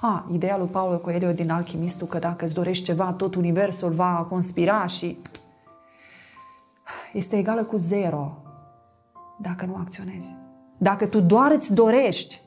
A, 0.00 0.30
ideea 0.32 0.58
lui 0.58 0.66
Paulo 0.66 0.98
Coelho 0.98 1.32
din 1.32 1.50
Alchimistul 1.50 2.06
că 2.06 2.18
dacă 2.18 2.44
îți 2.44 2.54
dorești 2.54 2.84
ceva, 2.84 3.12
tot 3.12 3.34
universul 3.34 3.90
va 3.92 4.26
conspira 4.28 4.86
și 4.86 5.18
este 7.12 7.36
egală 7.36 7.64
cu 7.64 7.76
zero 7.76 8.42
dacă 9.40 9.64
nu 9.64 9.74
acționezi. 9.74 10.34
Dacă 10.78 11.06
tu 11.06 11.20
doar 11.20 11.50
îți 11.50 11.74
dorești 11.74 12.40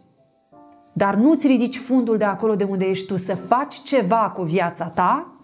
dar 0.98 1.16
nu-ți 1.16 1.48
ridici 1.48 1.78
fundul 1.78 2.18
de 2.18 2.24
acolo 2.24 2.56
de 2.56 2.64
unde 2.64 2.86
ești 2.86 3.08
tu 3.08 3.18
să 3.18 3.36
faci 3.36 3.76
ceva 3.76 4.30
cu 4.36 4.44
viața 4.44 4.88
ta, 4.88 5.35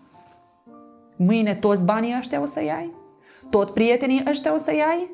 mâine 1.24 1.56
toți 1.56 1.82
banii 1.82 2.16
ăștia 2.18 2.42
o 2.42 2.46
să 2.46 2.64
iai, 2.64 2.92
tot 3.50 3.74
prietenii 3.74 4.24
ăștia 4.30 4.54
o 4.54 4.58
să 4.58 4.74
iai, 4.74 5.12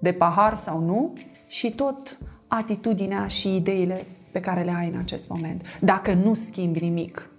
de 0.00 0.12
pahar 0.12 0.56
sau 0.56 0.80
nu, 0.80 1.12
și 1.46 1.74
tot 1.74 2.18
atitudinea 2.46 3.26
și 3.26 3.56
ideile 3.56 4.06
pe 4.32 4.40
care 4.40 4.62
le 4.62 4.74
ai 4.78 4.88
în 4.88 4.98
acest 4.98 5.28
moment. 5.28 5.62
Dacă 5.80 6.12
nu 6.12 6.34
schimbi 6.34 6.80
nimic, 6.80 7.30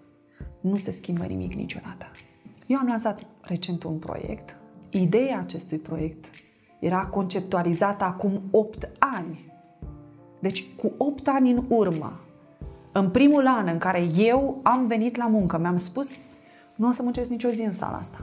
nu 0.62 0.76
se 0.76 0.92
schimbă 0.92 1.24
nimic 1.24 1.54
niciodată. 1.54 2.12
Eu 2.66 2.78
am 2.78 2.88
lansat 2.88 3.26
recent 3.42 3.84
un 3.84 3.98
proiect. 3.98 4.56
Ideea 4.90 5.40
acestui 5.40 5.78
proiect 5.78 6.26
era 6.80 7.06
conceptualizată 7.06 8.04
acum 8.04 8.42
8 8.52 8.90
ani. 9.00 9.54
Deci, 10.40 10.76
cu 10.76 10.94
8 10.98 11.28
ani 11.28 11.52
în 11.52 11.66
urmă, 11.68 12.20
în 12.92 13.10
primul 13.10 13.48
an 13.48 13.68
în 13.68 13.78
care 13.78 14.08
eu 14.18 14.60
am 14.64 14.88
venit 14.88 15.16
la 15.16 15.28
muncă, 15.28 15.58
mi-am 15.58 15.78
spus, 15.78 16.18
nu 16.76 16.88
o 16.88 16.92
să 16.92 17.04
muncesc 17.04 17.30
nicio 17.30 17.50
zi 17.50 17.62
în 17.62 17.74
sala 17.74 17.98
asta. 17.98 18.18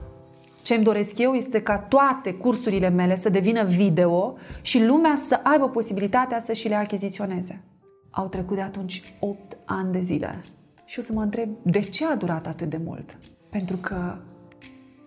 Ce 0.63 0.75
îmi 0.75 0.85
doresc 0.85 1.19
eu 1.19 1.33
este 1.33 1.63
ca 1.63 1.79
toate 1.79 2.35
cursurile 2.35 2.89
mele 2.89 3.17
să 3.17 3.29
devină 3.29 3.65
video 3.65 4.37
și 4.63 4.85
lumea 4.85 5.15
să 5.17 5.41
aibă 5.43 5.69
posibilitatea 5.69 6.41
să 6.41 6.53
și 6.53 6.69
le 6.69 6.75
achiziționeze. 6.75 7.63
Au 8.11 8.29
trecut 8.29 8.57
de 8.57 8.63
atunci 8.63 9.15
8 9.21 9.57
ani 9.65 9.93
de 9.93 10.01
zile 10.01 10.43
și 10.85 10.99
o 10.99 11.03
să 11.03 11.13
mă 11.13 11.23
întreb 11.23 11.49
de 11.63 11.81
ce 11.81 12.07
a 12.07 12.17
durat 12.17 12.47
atât 12.47 12.71
de 12.71 12.81
mult. 12.85 13.19
Pentru 13.51 13.77
că 13.77 14.17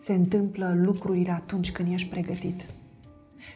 se 0.04 0.14
întâmplă 0.14 0.78
lucrurile 0.84 1.32
atunci 1.32 1.72
când 1.72 1.94
ești 1.94 2.10
pregătit. 2.10 2.66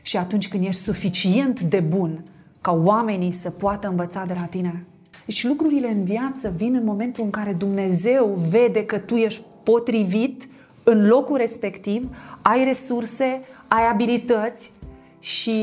Și 0.01 0.17
atunci 0.17 0.47
când 0.47 0.65
ești 0.65 0.81
suficient 0.81 1.61
de 1.61 1.79
bun 1.79 2.23
ca 2.61 2.71
oamenii 2.71 3.31
să 3.31 3.49
poată 3.49 3.87
învăța 3.87 4.25
de 4.25 4.33
la 4.33 4.45
tine. 4.45 4.85
Deci 5.25 5.47
lucrurile 5.47 5.87
în 5.91 6.03
viață 6.03 6.53
vin 6.57 6.75
în 6.75 6.83
momentul 6.83 7.23
în 7.23 7.29
care 7.29 7.53
Dumnezeu 7.53 8.25
vede 8.49 8.85
că 8.85 8.97
tu 8.97 9.15
ești 9.15 9.41
potrivit 9.63 10.47
în 10.83 11.07
locul 11.07 11.37
respectiv, 11.37 12.17
ai 12.41 12.63
resurse, 12.63 13.41
ai 13.67 13.87
abilități 13.87 14.71
și 15.19 15.57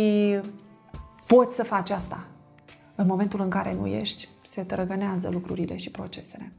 poți 1.27 1.57
să 1.57 1.65
faci 1.65 1.91
asta. 1.91 2.27
În 2.95 3.07
momentul 3.07 3.41
în 3.41 3.49
care 3.49 3.75
nu 3.75 3.87
ești, 3.87 4.29
se 4.43 4.63
trăgănează 4.63 5.29
lucrurile 5.33 5.77
și 5.77 5.91
procesele. 5.91 6.53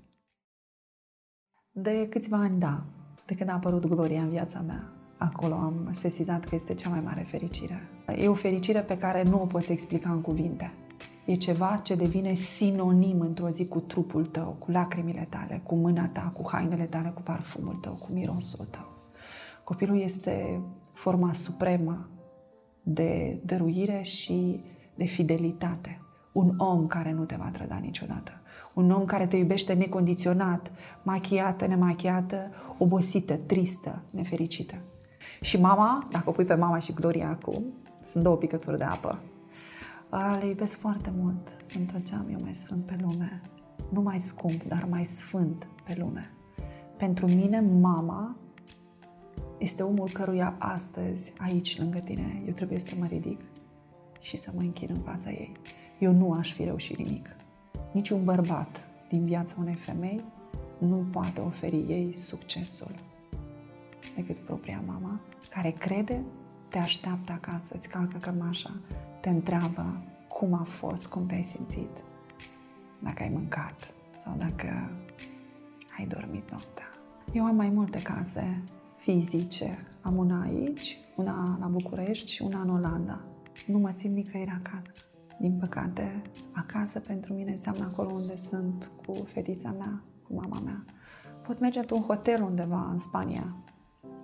De 1.71 2.07
câțiva 2.09 2.37
ani, 2.37 2.59
da, 2.59 2.83
de 3.25 3.35
când 3.35 3.49
a 3.49 3.53
apărut 3.53 3.85
Gloria 3.85 4.21
în 4.21 4.29
viața 4.29 4.59
mea, 4.59 4.91
acolo 5.17 5.53
am 5.53 5.91
sesizat 5.93 6.45
că 6.45 6.55
este 6.55 6.73
cea 6.73 6.89
mai 6.89 7.01
mare 7.01 7.25
fericire. 7.29 7.87
E 8.17 8.27
o 8.27 8.33
fericire 8.33 8.79
pe 8.79 8.97
care 8.97 9.23
nu 9.23 9.41
o 9.41 9.45
poți 9.45 9.71
explica 9.71 10.09
în 10.09 10.21
cuvinte. 10.21 10.73
E 11.27 11.35
ceva 11.35 11.79
ce 11.83 11.95
devine 11.95 12.33
sinonim 12.33 13.19
într-o 13.19 13.49
zi 13.49 13.67
cu 13.67 13.79
trupul 13.79 14.25
tău, 14.25 14.55
cu 14.59 14.71
lacrimile 14.71 15.27
tale, 15.29 15.61
cu 15.63 15.75
mâna 15.75 16.07
ta, 16.07 16.31
cu 16.33 16.49
hainele 16.51 16.83
tale, 16.83 17.11
cu 17.15 17.21
parfumul 17.21 17.75
tău, 17.75 17.93
cu 17.93 18.07
mirosul 18.13 18.65
tău. 18.65 18.93
Copilul 19.63 19.99
este 19.99 20.61
forma 20.93 21.33
supremă 21.33 22.07
de 22.83 23.39
dăruire 23.45 24.01
și 24.01 24.63
de 24.95 25.05
fidelitate. 25.05 26.01
Un 26.33 26.53
om 26.57 26.87
care 26.87 27.11
nu 27.11 27.23
te 27.23 27.35
va 27.39 27.49
trăda 27.53 27.75
niciodată. 27.75 28.31
Un 28.73 28.91
om 28.91 29.05
care 29.05 29.27
te 29.27 29.37
iubește 29.37 29.73
necondiționat, 29.73 30.71
machiată, 31.03 31.65
nemachiată, 31.65 32.51
obosită, 32.77 33.35
tristă, 33.35 34.01
nefericită. 34.09 34.75
Și 35.41 35.59
mama, 35.59 36.07
dacă 36.11 36.29
o 36.29 36.31
pui 36.31 36.45
pe 36.45 36.55
mama 36.55 36.79
și 36.79 36.93
Gloria 36.93 37.29
acum, 37.29 37.63
sunt 38.01 38.23
două 38.23 38.35
picături 38.35 38.77
de 38.77 38.83
apă. 38.83 39.19
Le 40.09 40.47
iubesc 40.47 40.77
foarte 40.77 41.13
mult. 41.17 41.47
Sunt 41.59 41.91
tot 41.91 42.05
ce 42.05 42.15
am 42.15 42.27
eu 42.31 42.39
mai 42.41 42.55
sfânt 42.55 42.85
pe 42.85 42.95
lume. 43.01 43.41
Nu 43.89 44.01
mai 44.01 44.19
scump, 44.19 44.63
dar 44.63 44.85
mai 44.89 45.05
sfânt 45.05 45.67
pe 45.83 45.95
lume. 45.99 46.31
Pentru 46.97 47.27
mine, 47.27 47.61
mama 47.61 48.35
este 49.57 49.83
omul 49.83 50.09
căruia 50.13 50.55
astăzi, 50.57 51.33
aici, 51.37 51.79
lângă 51.79 51.99
tine, 51.99 52.41
eu 52.45 52.53
trebuie 52.53 52.79
să 52.79 52.95
mă 52.99 53.05
ridic 53.05 53.39
și 54.21 54.37
să 54.37 54.51
mă 54.55 54.61
închin 54.61 54.89
în 54.93 55.01
fața 55.01 55.29
ei. 55.29 55.51
Eu 55.99 56.11
nu 56.11 56.31
aș 56.31 56.53
fi 56.53 56.63
reușit 56.63 56.97
nimic. 56.97 57.35
Niciun 57.91 58.23
bărbat 58.23 58.87
din 59.09 59.25
viața 59.25 59.55
unei 59.59 59.73
femei 59.73 60.23
nu 60.77 61.05
poate 61.11 61.41
oferi 61.41 61.85
ei 61.87 62.15
succesul 62.15 62.91
decât 64.15 64.37
propria 64.37 64.83
mama, 64.85 65.19
care 65.49 65.71
crede, 65.71 66.23
te 66.67 66.77
așteaptă 66.77 67.31
acasă, 67.31 67.75
îți 67.75 67.89
calcă 67.89 68.17
cămașa, 68.17 68.79
te 69.21 69.29
întreabă 69.29 70.01
cum 70.27 70.53
a 70.53 70.63
fost, 70.63 71.07
cum 71.07 71.25
te-ai 71.25 71.43
simțit, 71.43 72.03
dacă 72.99 73.23
ai 73.23 73.29
mâncat 73.29 73.93
sau 74.17 74.35
dacă 74.37 74.89
ai 75.97 76.05
dormit 76.05 76.49
noaptea. 76.49 76.85
Eu 77.33 77.43
am 77.43 77.55
mai 77.55 77.69
multe 77.69 78.01
case 78.01 78.63
fizice. 78.95 79.77
Am 80.01 80.17
una 80.17 80.41
aici, 80.41 80.97
una 81.15 81.57
la 81.59 81.67
București 81.67 82.31
și 82.31 82.41
una 82.41 82.61
în 82.61 82.69
Olanda. 82.69 83.21
Nu 83.67 83.77
mă 83.77 83.91
simt 83.95 84.15
nicăieri 84.15 84.59
acasă. 84.63 85.01
Din 85.39 85.57
păcate, 85.59 86.21
acasă 86.51 86.99
pentru 86.99 87.33
mine 87.33 87.51
înseamnă 87.51 87.89
acolo 87.91 88.09
unde 88.13 88.37
sunt 88.37 88.91
cu 89.05 89.13
fetița 89.13 89.71
mea, 89.77 90.01
cu 90.27 90.33
mama 90.33 90.59
mea. 90.63 90.85
Pot 91.43 91.59
merge 91.59 91.79
într-un 91.79 92.01
hotel 92.01 92.41
undeva 92.41 92.89
în 92.91 92.97
Spania 92.97 93.55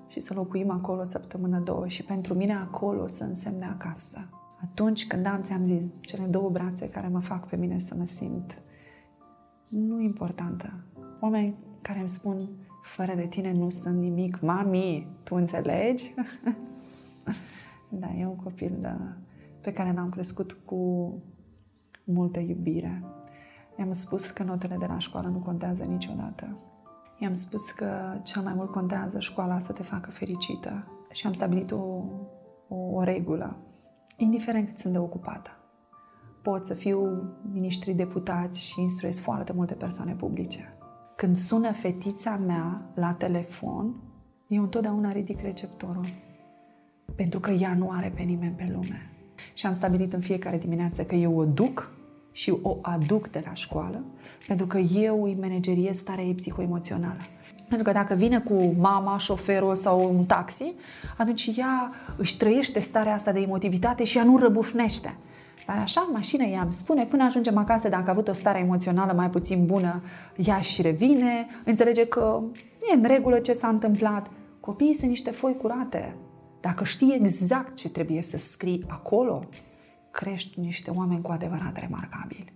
și 0.08 0.20
să 0.20 0.34
locuim 0.34 0.70
acolo 0.70 1.02
o 1.02 1.04
săptămână, 1.04 1.60
două 1.60 1.88
și 1.88 2.04
pentru 2.04 2.34
mine 2.34 2.54
acolo 2.54 3.08
să 3.08 3.24
însemne 3.24 3.66
acasă. 3.66 4.30
Atunci 4.64 5.08
când 5.08 5.26
am, 5.26 5.42
ți-am 5.42 5.66
zis, 5.66 5.94
cele 6.02 6.26
două 6.26 6.50
brațe 6.50 6.90
care 6.90 7.08
mă 7.08 7.20
fac 7.20 7.48
pe 7.48 7.56
mine 7.56 7.80
să 7.80 7.96
mă 7.98 8.06
simt 8.06 8.62
nu 9.70 10.02
importantă. 10.02 10.74
Oameni 11.20 11.56
care 11.82 12.00
îmi 12.00 12.10
spun, 12.10 12.38
fără 12.82 13.16
de 13.16 13.26
tine 13.26 13.52
nu 13.52 13.70
sunt 13.70 14.00
nimic, 14.00 14.42
mami, 14.42 15.08
tu 15.24 15.36
înțelegi? 15.36 16.14
da, 18.02 18.14
e 18.20 18.26
un 18.26 18.36
copil 18.36 18.78
da, 18.82 18.98
pe 19.62 19.74
care 19.74 19.94
l-am 19.94 20.10
crescut 20.10 20.54
cu 20.54 21.14
multă 22.04 22.40
iubire. 22.40 23.04
I-am 23.78 23.92
spus 23.92 24.30
că 24.30 24.44
notele 24.44 24.76
de 24.80 24.86
la 24.86 25.00
școală 25.00 25.28
nu 25.28 25.38
contează 25.38 25.84
niciodată. 25.84 26.58
I-am 27.20 27.34
spus 27.34 27.72
că 27.72 28.20
cel 28.24 28.42
mai 28.42 28.54
mult 28.54 28.72
contează 28.72 29.20
școala 29.20 29.60
să 29.60 29.74
te 29.74 29.84
facă 29.84 30.12
fericită 30.12 30.88
și 31.12 31.28
am 31.28 31.34
stabilit 31.34 31.72
o, 31.72 32.04
o, 32.68 32.76
o 32.76 33.04
regulă, 33.04 33.58
indiferent 34.18 34.68
cât 34.68 34.78
sunt 34.78 34.94
de 34.94 35.00
ocupată. 35.00 35.50
Pot 36.42 36.66
să 36.66 36.74
fiu 36.74 37.24
ministri 37.52 37.94
deputați 37.94 38.66
și 38.66 38.82
instruiesc 38.82 39.22
foarte 39.22 39.54
multe 39.54 39.74
persoane 39.74 40.14
publice. 40.14 40.70
Când 41.16 41.36
sună 41.36 41.72
fetița 41.72 42.36
mea 42.46 42.92
la 42.94 43.14
telefon, 43.14 43.96
eu 44.48 44.62
întotdeauna 44.62 45.12
ridic 45.12 45.42
receptorul. 45.42 46.06
Pentru 47.16 47.40
că 47.40 47.52
ea 47.52 47.76
nu 47.76 47.90
are 47.90 48.12
pe 48.16 48.22
nimeni 48.22 48.56
pe 48.56 48.70
lume. 48.74 49.10
Și 49.54 49.66
am 49.66 49.72
stabilit 49.72 50.14
în 50.14 50.20
fiecare 50.20 50.58
dimineață 50.58 51.04
că 51.04 51.16
eu 51.16 51.38
o 51.38 51.46
duc 51.46 51.92
și 52.32 52.54
o 52.62 52.78
aduc 52.82 53.28
de 53.28 53.42
la 53.46 53.54
școală, 53.54 54.04
pentru 54.48 54.68
că 54.68 54.78
eu 54.78 55.24
îi 55.24 55.38
manageriez 55.42 55.98
starea 55.98 56.24
ei 56.24 56.36
psihoemoțională. 56.36 57.22
Pentru 57.74 57.92
că 57.92 58.00
dacă 58.00 58.14
vine 58.14 58.40
cu 58.40 58.74
mama, 58.78 59.18
șoferul 59.18 59.76
sau 59.76 60.16
un 60.16 60.26
taxi, 60.26 60.74
atunci 61.18 61.52
ea 61.58 61.92
își 62.18 62.38
trăiește 62.38 62.80
starea 62.80 63.14
asta 63.14 63.32
de 63.32 63.40
emotivitate 63.40 64.04
și 64.04 64.18
ea 64.18 64.24
nu 64.24 64.38
răbufnește. 64.38 65.16
Dar 65.68 65.78
așa, 65.78 66.04
în 66.08 66.14
mașină 66.14 66.44
ea 66.44 66.62
îmi 66.62 66.74
spune, 66.74 67.06
până 67.06 67.24
ajungem 67.24 67.58
acasă, 67.58 67.90
dacă 67.90 68.04
a 68.08 68.12
avut 68.12 68.28
o 68.28 68.34
stare 68.34 68.60
emoțională 68.60 69.14
mai 69.14 69.30
puțin 69.30 69.66
bună, 69.66 70.02
ea 70.36 70.60
și 70.60 70.82
revine, 70.82 71.48
înțelege 71.66 72.08
că 72.08 72.42
e 72.92 72.96
în 72.96 73.04
regulă 73.04 73.40
ce 73.40 73.54
s-a 73.54 73.68
întâmplat. 73.68 74.30
Copiii 74.60 74.96
sunt 74.96 75.10
niște 75.10 75.32
foi 75.32 75.58
curate. 75.58 76.16
Dacă 76.62 76.84
știi 76.84 77.16
exact 77.16 77.76
ce 77.76 77.90
trebuie 77.90 78.22
să 78.22 78.38
scrii 78.38 78.86
acolo, 78.88 79.44
crești 80.12 80.60
niște 80.60 80.92
oameni 80.96 81.22
cu 81.22 81.32
adevărat 81.32 81.80
remarcabili. 81.80 82.54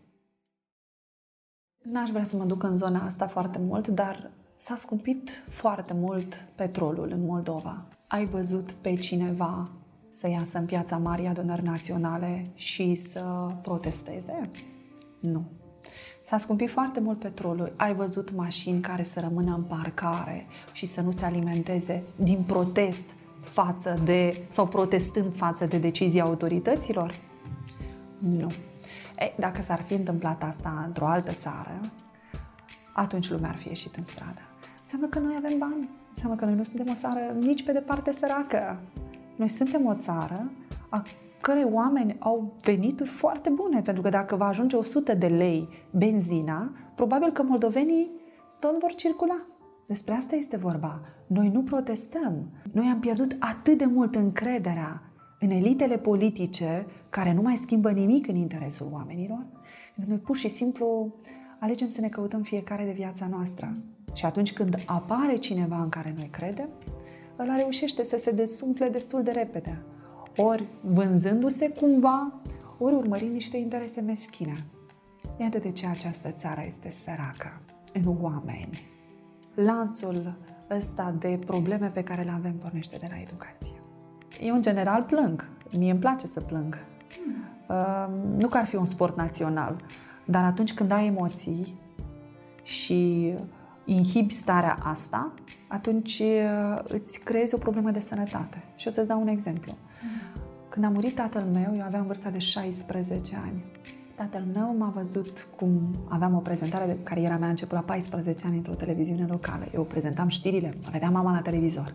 N-aș 1.83 2.09
vrea 2.09 2.23
să 2.23 2.35
mă 2.35 2.43
duc 2.43 2.63
în 2.63 2.77
zona 2.77 3.05
asta 3.05 3.27
foarte 3.27 3.59
mult, 3.59 3.87
dar 3.87 4.31
s-a 4.57 4.75
scumpit 4.75 5.29
foarte 5.49 5.93
mult 5.93 6.45
petrolul 6.55 7.11
în 7.11 7.25
Moldova. 7.25 7.81
Ai 8.07 8.25
văzut 8.25 8.71
pe 8.71 8.95
cineva 8.95 9.69
să 10.11 10.29
iasă 10.29 10.57
în 10.57 10.65
piața 10.65 10.97
Marii 10.97 11.27
Adunări 11.27 11.63
Naționale 11.63 12.47
și 12.55 12.95
să 12.95 13.51
protesteze? 13.61 14.49
Nu. 15.19 15.43
S-a 16.27 16.37
scumpit 16.37 16.69
foarte 16.69 16.99
mult 16.99 17.19
petrolul. 17.19 17.73
Ai 17.75 17.93
văzut 17.93 18.35
mașini 18.35 18.81
care 18.81 19.03
să 19.03 19.19
rămână 19.19 19.55
în 19.55 19.63
parcare 19.63 20.45
și 20.71 20.85
să 20.85 21.01
nu 21.01 21.11
se 21.11 21.25
alimenteze 21.25 22.03
din 22.15 22.43
protest 22.47 23.09
față 23.41 23.99
de, 24.03 24.41
sau 24.49 24.67
protestând 24.67 25.35
față 25.35 25.65
de 25.65 25.77
decizia 25.77 26.23
autorităților? 26.23 27.19
Nu. 28.17 28.51
E, 29.19 29.33
dacă 29.35 29.61
s-ar 29.61 29.81
fi 29.81 29.93
întâmplat 29.93 30.43
asta 30.43 30.83
într-o 30.85 31.05
altă 31.05 31.31
țară, 31.31 31.79
atunci 32.99 33.29
lumea 33.29 33.49
ar 33.49 33.55
fi 33.55 33.67
ieșit 33.67 33.95
în 33.95 34.03
stradă. 34.03 34.41
Înseamnă 34.79 35.07
că 35.07 35.19
noi 35.19 35.33
avem 35.37 35.57
bani. 35.57 35.89
Înseamnă 36.13 36.37
că 36.37 36.45
noi 36.45 36.55
nu 36.55 36.63
suntem 36.63 36.93
o 36.93 36.95
țară 36.95 37.19
nici 37.39 37.63
pe 37.63 37.71
departe 37.71 38.11
săracă. 38.11 38.79
Noi 39.35 39.47
suntem 39.47 39.85
o 39.85 39.93
țară 39.93 40.51
a 40.89 41.03
cărei 41.41 41.69
oameni 41.71 42.15
au 42.19 42.53
venituri 42.61 43.09
foarte 43.09 43.49
bune, 43.49 43.81
pentru 43.81 44.01
că 44.01 44.09
dacă 44.09 44.35
va 44.35 44.47
ajunge 44.47 44.75
100 44.75 45.13
de 45.13 45.27
lei 45.27 45.69
benzina, 45.91 46.71
probabil 46.95 47.31
că 47.31 47.43
moldovenii 47.43 48.11
tot 48.59 48.79
vor 48.79 48.93
circula. 48.93 49.45
Despre 49.87 50.13
asta 50.13 50.35
este 50.35 50.57
vorba. 50.57 51.01
Noi 51.27 51.49
nu 51.49 51.61
protestăm. 51.61 52.49
Noi 52.71 52.85
am 52.85 52.99
pierdut 52.99 53.35
atât 53.39 53.77
de 53.77 53.85
mult 53.85 54.15
încrederea 54.15 55.01
în 55.39 55.49
elitele 55.49 55.97
politice 55.97 56.85
care 57.09 57.33
nu 57.33 57.41
mai 57.41 57.55
schimbă 57.55 57.91
nimic 57.91 58.27
în 58.27 58.35
interesul 58.35 58.89
oamenilor. 58.91 59.45
Noi 60.07 60.17
pur 60.17 60.37
și 60.37 60.47
simplu 60.47 61.13
alegem 61.59 61.89
să 61.89 62.01
ne 62.01 62.07
căutăm 62.07 62.41
fiecare 62.41 62.83
de 62.83 62.91
viața 62.91 63.27
noastră. 63.27 63.71
Și 64.13 64.25
atunci 64.25 64.53
când 64.53 64.83
apare 64.85 65.35
cineva 65.35 65.81
în 65.81 65.89
care 65.89 66.13
noi 66.17 66.27
credem, 66.31 66.69
ăla 67.39 67.55
reușește 67.55 68.03
să 68.03 68.17
se 68.17 68.31
desumple 68.31 68.89
destul 68.89 69.23
de 69.23 69.31
repede. 69.31 69.81
Ori 70.37 70.63
vânzându-se 70.81 71.69
cumva, 71.69 72.33
ori 72.77 72.95
urmărind 72.95 73.31
niște 73.31 73.57
interese 73.57 74.01
meschine. 74.01 74.53
Iată 75.39 75.57
de 75.57 75.71
ce 75.71 75.87
această 75.87 76.29
țară 76.29 76.63
este 76.67 76.89
săracă 76.89 77.61
în 77.93 78.15
oameni. 78.21 78.87
Lanțul 79.53 80.37
ăsta 80.69 81.15
de 81.19 81.39
probleme 81.45 81.87
pe 81.87 82.03
care 82.03 82.21
le 82.21 82.31
avem 82.35 82.53
pornește 82.53 82.97
de 82.97 83.07
la 83.09 83.19
educație. 83.21 83.81
Eu, 84.41 84.55
în 84.55 84.61
general, 84.61 85.03
plâng. 85.03 85.49
Mie 85.77 85.91
îmi 85.91 85.99
place 85.99 86.27
să 86.27 86.41
plâng. 86.41 86.75
Hmm. 87.15 87.43
Uh, 87.69 88.41
nu 88.41 88.47
că 88.47 88.57
ar 88.57 88.65
fi 88.65 88.75
un 88.75 88.85
sport 88.85 89.15
național, 89.15 89.75
dar 90.27 90.43
atunci 90.43 90.73
când 90.73 90.91
ai 90.91 91.07
emoții 91.07 91.73
și 92.63 93.33
inhibi 93.85 94.33
starea 94.33 94.77
asta, 94.83 95.33
atunci 95.67 96.19
uh, 96.19 96.79
îți 96.83 97.19
creezi 97.23 97.55
o 97.55 97.57
problemă 97.57 97.91
de 97.91 97.99
sănătate. 97.99 98.63
Și 98.75 98.87
o 98.87 98.89
să-ți 98.89 99.07
dau 99.07 99.21
un 99.21 99.27
exemplu. 99.27 99.73
Când 100.69 100.85
a 100.85 100.89
murit 100.89 101.15
tatăl 101.15 101.43
meu, 101.53 101.75
eu 101.77 101.83
aveam 101.83 102.05
vârsta 102.05 102.29
de 102.29 102.39
16 102.39 103.35
ani. 103.35 103.63
Tatăl 104.15 104.43
meu 104.53 104.75
m-a 104.77 104.91
văzut 104.95 105.47
cum 105.55 105.81
aveam 106.07 106.35
o 106.35 106.39
prezentare 106.39 106.85
de 106.85 106.97
cariera 107.03 107.37
mea 107.37 107.47
a 107.47 107.49
început 107.49 107.73
la 107.73 107.83
14 107.83 108.45
ani 108.47 108.55
într-o 108.55 108.73
televiziune 108.73 109.25
locală. 109.29 109.65
Eu 109.73 109.83
prezentam 109.83 110.27
știrile, 110.27 110.73
mă 110.83 110.89
vedea 110.91 111.09
mama 111.09 111.31
la 111.31 111.41
televizor. 111.41 111.93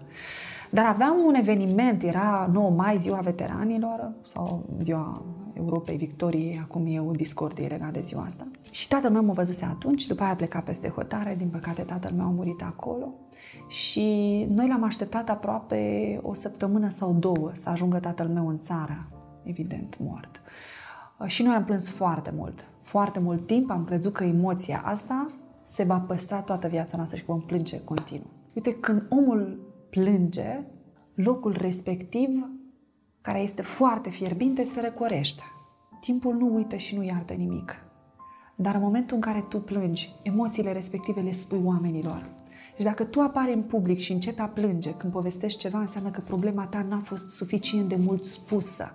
Dar 0.74 0.84
aveam 0.84 1.16
un 1.26 1.34
eveniment, 1.34 2.02
era 2.02 2.50
9 2.52 2.70
mai, 2.70 2.98
ziua 2.98 3.18
veteranilor, 3.18 4.12
sau 4.24 4.64
ziua 4.82 5.22
Europei 5.54 5.96
Victoriei, 5.96 6.60
acum 6.62 6.86
e 6.86 7.00
o 7.00 7.10
discordie 7.10 7.66
legat 7.66 7.92
de 7.92 8.00
ziua 8.00 8.22
asta. 8.22 8.46
Și 8.70 8.88
tatăl 8.88 9.10
meu 9.10 9.24
mă 9.24 9.32
văzuse 9.32 9.64
atunci, 9.64 10.06
după 10.06 10.22
aia 10.22 10.32
a 10.32 10.34
plecat 10.36 10.64
peste 10.64 10.88
hotare, 10.88 11.34
din 11.38 11.48
păcate 11.48 11.82
tatăl 11.82 12.12
meu 12.12 12.26
a 12.26 12.30
murit 12.30 12.62
acolo. 12.62 13.14
Și 13.68 14.06
noi 14.50 14.68
l-am 14.68 14.82
așteptat 14.84 15.28
aproape 15.28 16.18
o 16.22 16.34
săptămână 16.34 16.90
sau 16.90 17.12
două 17.12 17.50
să 17.52 17.68
ajungă 17.68 17.98
tatăl 17.98 18.26
meu 18.26 18.48
în 18.48 18.58
țară, 18.58 19.06
evident 19.42 19.96
mort. 20.00 20.40
Și 21.26 21.42
noi 21.42 21.54
am 21.54 21.64
plâns 21.64 21.90
foarte 21.90 22.32
mult, 22.36 22.64
foarte 22.82 23.20
mult 23.20 23.46
timp, 23.46 23.70
am 23.70 23.84
crezut 23.84 24.12
că 24.12 24.24
emoția 24.24 24.82
asta 24.84 25.26
se 25.64 25.84
va 25.84 25.98
păstra 25.98 26.40
toată 26.40 26.68
viața 26.68 26.96
noastră 26.96 27.18
și 27.18 27.24
vom 27.24 27.40
plânge 27.40 27.84
continuu. 27.84 28.30
Uite, 28.54 28.74
când 28.74 29.06
omul 29.10 29.70
plânge, 30.00 30.64
locul 31.14 31.56
respectiv, 31.58 32.50
care 33.20 33.38
este 33.40 33.62
foarte 33.62 34.10
fierbinte, 34.10 34.64
se 34.64 34.80
recorește. 34.80 35.42
Timpul 36.00 36.34
nu 36.34 36.54
uită 36.54 36.76
și 36.76 36.96
nu 36.96 37.02
iartă 37.02 37.32
nimic. 37.32 37.84
Dar 38.56 38.74
în 38.74 38.80
momentul 38.80 39.14
în 39.14 39.22
care 39.22 39.44
tu 39.48 39.60
plângi, 39.60 40.10
emoțiile 40.22 40.72
respective 40.72 41.20
le 41.20 41.32
spui 41.32 41.60
oamenilor. 41.64 42.22
Și 42.76 42.82
dacă 42.82 43.04
tu 43.04 43.20
apari 43.20 43.52
în 43.52 43.62
public 43.62 43.98
și 43.98 44.12
începi 44.12 44.40
a 44.40 44.46
plânge 44.46 44.94
când 44.94 45.12
povestești 45.12 45.58
ceva, 45.58 45.78
înseamnă 45.78 46.10
că 46.10 46.20
problema 46.26 46.64
ta 46.64 46.86
n-a 46.88 47.02
fost 47.04 47.30
suficient 47.30 47.88
de 47.88 47.96
mult 48.04 48.24
spusă. 48.24 48.92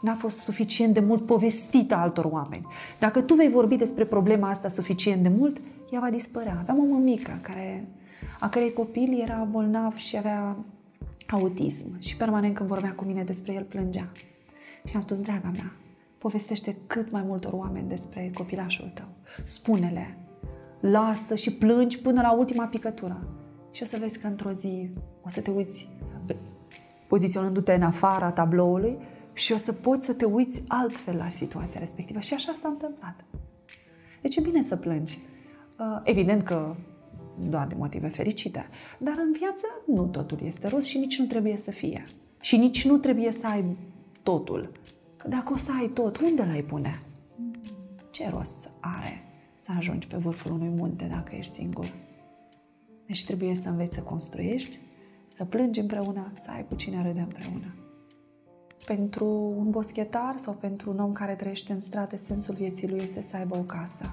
N-a 0.00 0.14
fost 0.14 0.38
suficient 0.38 0.94
de 0.94 1.00
mult 1.00 1.26
povestită 1.26 1.94
altor 1.94 2.24
oameni. 2.24 2.66
Dacă 2.98 3.22
tu 3.22 3.34
vei 3.34 3.50
vorbi 3.50 3.76
despre 3.76 4.04
problema 4.04 4.48
asta 4.48 4.68
suficient 4.68 5.22
de 5.22 5.28
mult, 5.28 5.60
ea 5.90 6.00
va 6.00 6.10
dispărea. 6.10 6.56
Aveam 6.60 6.78
o 6.78 6.92
mămică 6.92 7.38
care, 7.42 7.88
a 8.42 8.48
cărei 8.48 8.72
copil 8.72 9.20
era 9.20 9.48
bolnav 9.50 9.96
și 9.96 10.16
avea 10.16 10.56
autism 11.28 12.00
și 12.00 12.16
permanent 12.16 12.54
când 12.54 12.68
vorbea 12.68 12.92
cu 12.94 13.04
mine 13.04 13.24
despre 13.24 13.52
el 13.52 13.62
plângea. 13.62 14.12
Și 14.84 14.94
am 14.94 15.00
spus, 15.00 15.20
draga 15.20 15.50
mea, 15.54 15.72
povestește 16.18 16.76
cât 16.86 17.10
mai 17.10 17.22
multor 17.26 17.52
oameni 17.52 17.88
despre 17.88 18.30
copilașul 18.34 18.90
tău. 18.94 19.04
Spune-le, 19.44 20.18
lasă 20.80 21.34
și 21.34 21.52
plângi 21.52 21.98
până 21.98 22.20
la 22.20 22.32
ultima 22.32 22.66
picătură. 22.66 23.26
Și 23.70 23.82
o 23.82 23.84
să 23.84 23.96
vezi 24.00 24.18
că 24.18 24.26
într-o 24.26 24.50
zi 24.50 24.90
o 25.22 25.28
să 25.28 25.40
te 25.40 25.50
uiți 25.50 25.88
poziționându-te 27.08 27.72
în 27.72 27.82
afara 27.82 28.30
tabloului 28.30 28.96
și 29.32 29.52
o 29.52 29.56
să 29.56 29.72
poți 29.72 30.06
să 30.06 30.12
te 30.12 30.24
uiți 30.24 30.62
altfel 30.68 31.16
la 31.16 31.28
situația 31.28 31.80
respectivă. 31.80 32.20
Și 32.20 32.34
așa 32.34 32.54
s-a 32.60 32.68
întâmplat. 32.68 33.24
Deci 34.22 34.36
e 34.36 34.40
bine 34.40 34.62
să 34.62 34.76
plângi. 34.76 35.18
Uh, 35.78 36.00
evident 36.04 36.42
că 36.42 36.74
doar 37.48 37.66
de 37.66 37.74
motive 37.74 38.08
fericite, 38.08 38.66
dar 38.98 39.14
în 39.18 39.32
viață 39.32 39.66
nu 39.86 40.06
totul 40.06 40.38
este 40.44 40.68
rost 40.68 40.86
și 40.86 40.98
nici 40.98 41.18
nu 41.18 41.26
trebuie 41.26 41.56
să 41.56 41.70
fie. 41.70 42.04
Și 42.40 42.56
nici 42.56 42.86
nu 42.86 42.96
trebuie 42.96 43.32
să 43.32 43.46
ai 43.46 43.64
totul. 44.22 44.72
Că 45.16 45.28
dacă 45.28 45.52
o 45.52 45.56
să 45.56 45.70
ai 45.80 45.88
tot, 45.88 46.18
unde 46.18 46.44
l-ai 46.44 46.62
pune? 46.62 47.02
Ce 48.10 48.28
rost 48.28 48.70
are 48.80 49.24
să 49.54 49.72
ajungi 49.76 50.06
pe 50.06 50.16
vârful 50.16 50.52
unui 50.52 50.68
munte 50.68 51.04
dacă 51.04 51.34
ești 51.34 51.52
singur? 51.52 51.92
Deci 53.06 53.24
trebuie 53.24 53.54
să 53.54 53.68
înveți 53.68 53.94
să 53.94 54.00
construiești, 54.00 54.78
să 55.28 55.44
plângi 55.44 55.80
împreună, 55.80 56.32
să 56.34 56.50
ai 56.50 56.66
cu 56.68 56.74
cine 56.74 57.02
râde 57.02 57.20
împreună. 57.20 57.74
Pentru 58.86 59.26
un 59.56 59.70
boschetar 59.70 60.34
sau 60.36 60.54
pentru 60.54 60.90
un 60.90 60.98
om 60.98 61.12
care 61.12 61.34
trăiește 61.34 61.72
în 61.72 61.80
strate, 61.80 62.16
sensul 62.16 62.54
vieții 62.54 62.88
lui 62.88 63.00
este 63.02 63.20
să 63.20 63.36
aibă 63.36 63.56
o 63.56 63.62
casă. 63.62 64.04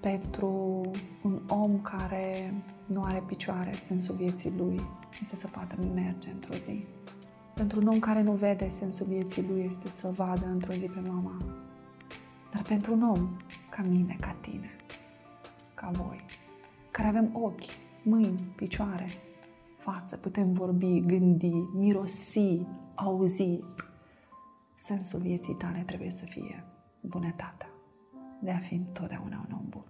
Pentru 0.00 0.80
un 1.22 1.40
om 1.48 1.80
care 1.80 2.54
nu 2.86 3.02
are 3.02 3.22
picioare, 3.26 3.72
sensul 3.72 4.14
vieții 4.14 4.52
lui 4.56 4.80
este 5.20 5.36
să 5.36 5.46
poată 5.46 5.76
merge 5.94 6.30
într-o 6.30 6.54
zi. 6.54 6.84
Pentru 7.54 7.80
un 7.80 7.86
om 7.86 7.98
care 7.98 8.22
nu 8.22 8.32
vede, 8.32 8.68
sensul 8.68 9.06
vieții 9.06 9.46
lui 9.48 9.64
este 9.66 9.88
să 9.88 10.10
vadă 10.16 10.46
într-o 10.46 10.72
zi 10.72 10.86
pe 10.86 11.00
mama. 11.08 11.36
Dar 12.52 12.62
pentru 12.62 12.92
un 12.92 13.02
om 13.02 13.36
ca 13.70 13.82
mine, 13.82 14.16
ca 14.20 14.36
tine, 14.40 14.70
ca 15.74 15.90
voi, 15.92 16.24
care 16.90 17.08
avem 17.08 17.30
ochi, 17.32 17.70
mâini, 18.02 18.52
picioare, 18.56 19.06
față, 19.76 20.16
putem 20.16 20.52
vorbi, 20.52 21.00
gândi, 21.06 21.52
mirosi, 21.74 22.66
auzi, 22.94 23.60
sensul 24.74 25.20
vieții 25.20 25.54
tale 25.54 25.82
trebuie 25.86 26.10
să 26.10 26.24
fie 26.24 26.64
bunătatea 27.00 27.68
de 28.40 28.50
a 28.50 28.58
fi 28.58 28.74
întotdeauna 28.74 29.46
un 29.48 29.54
om 29.54 29.66
bun. 29.68 29.87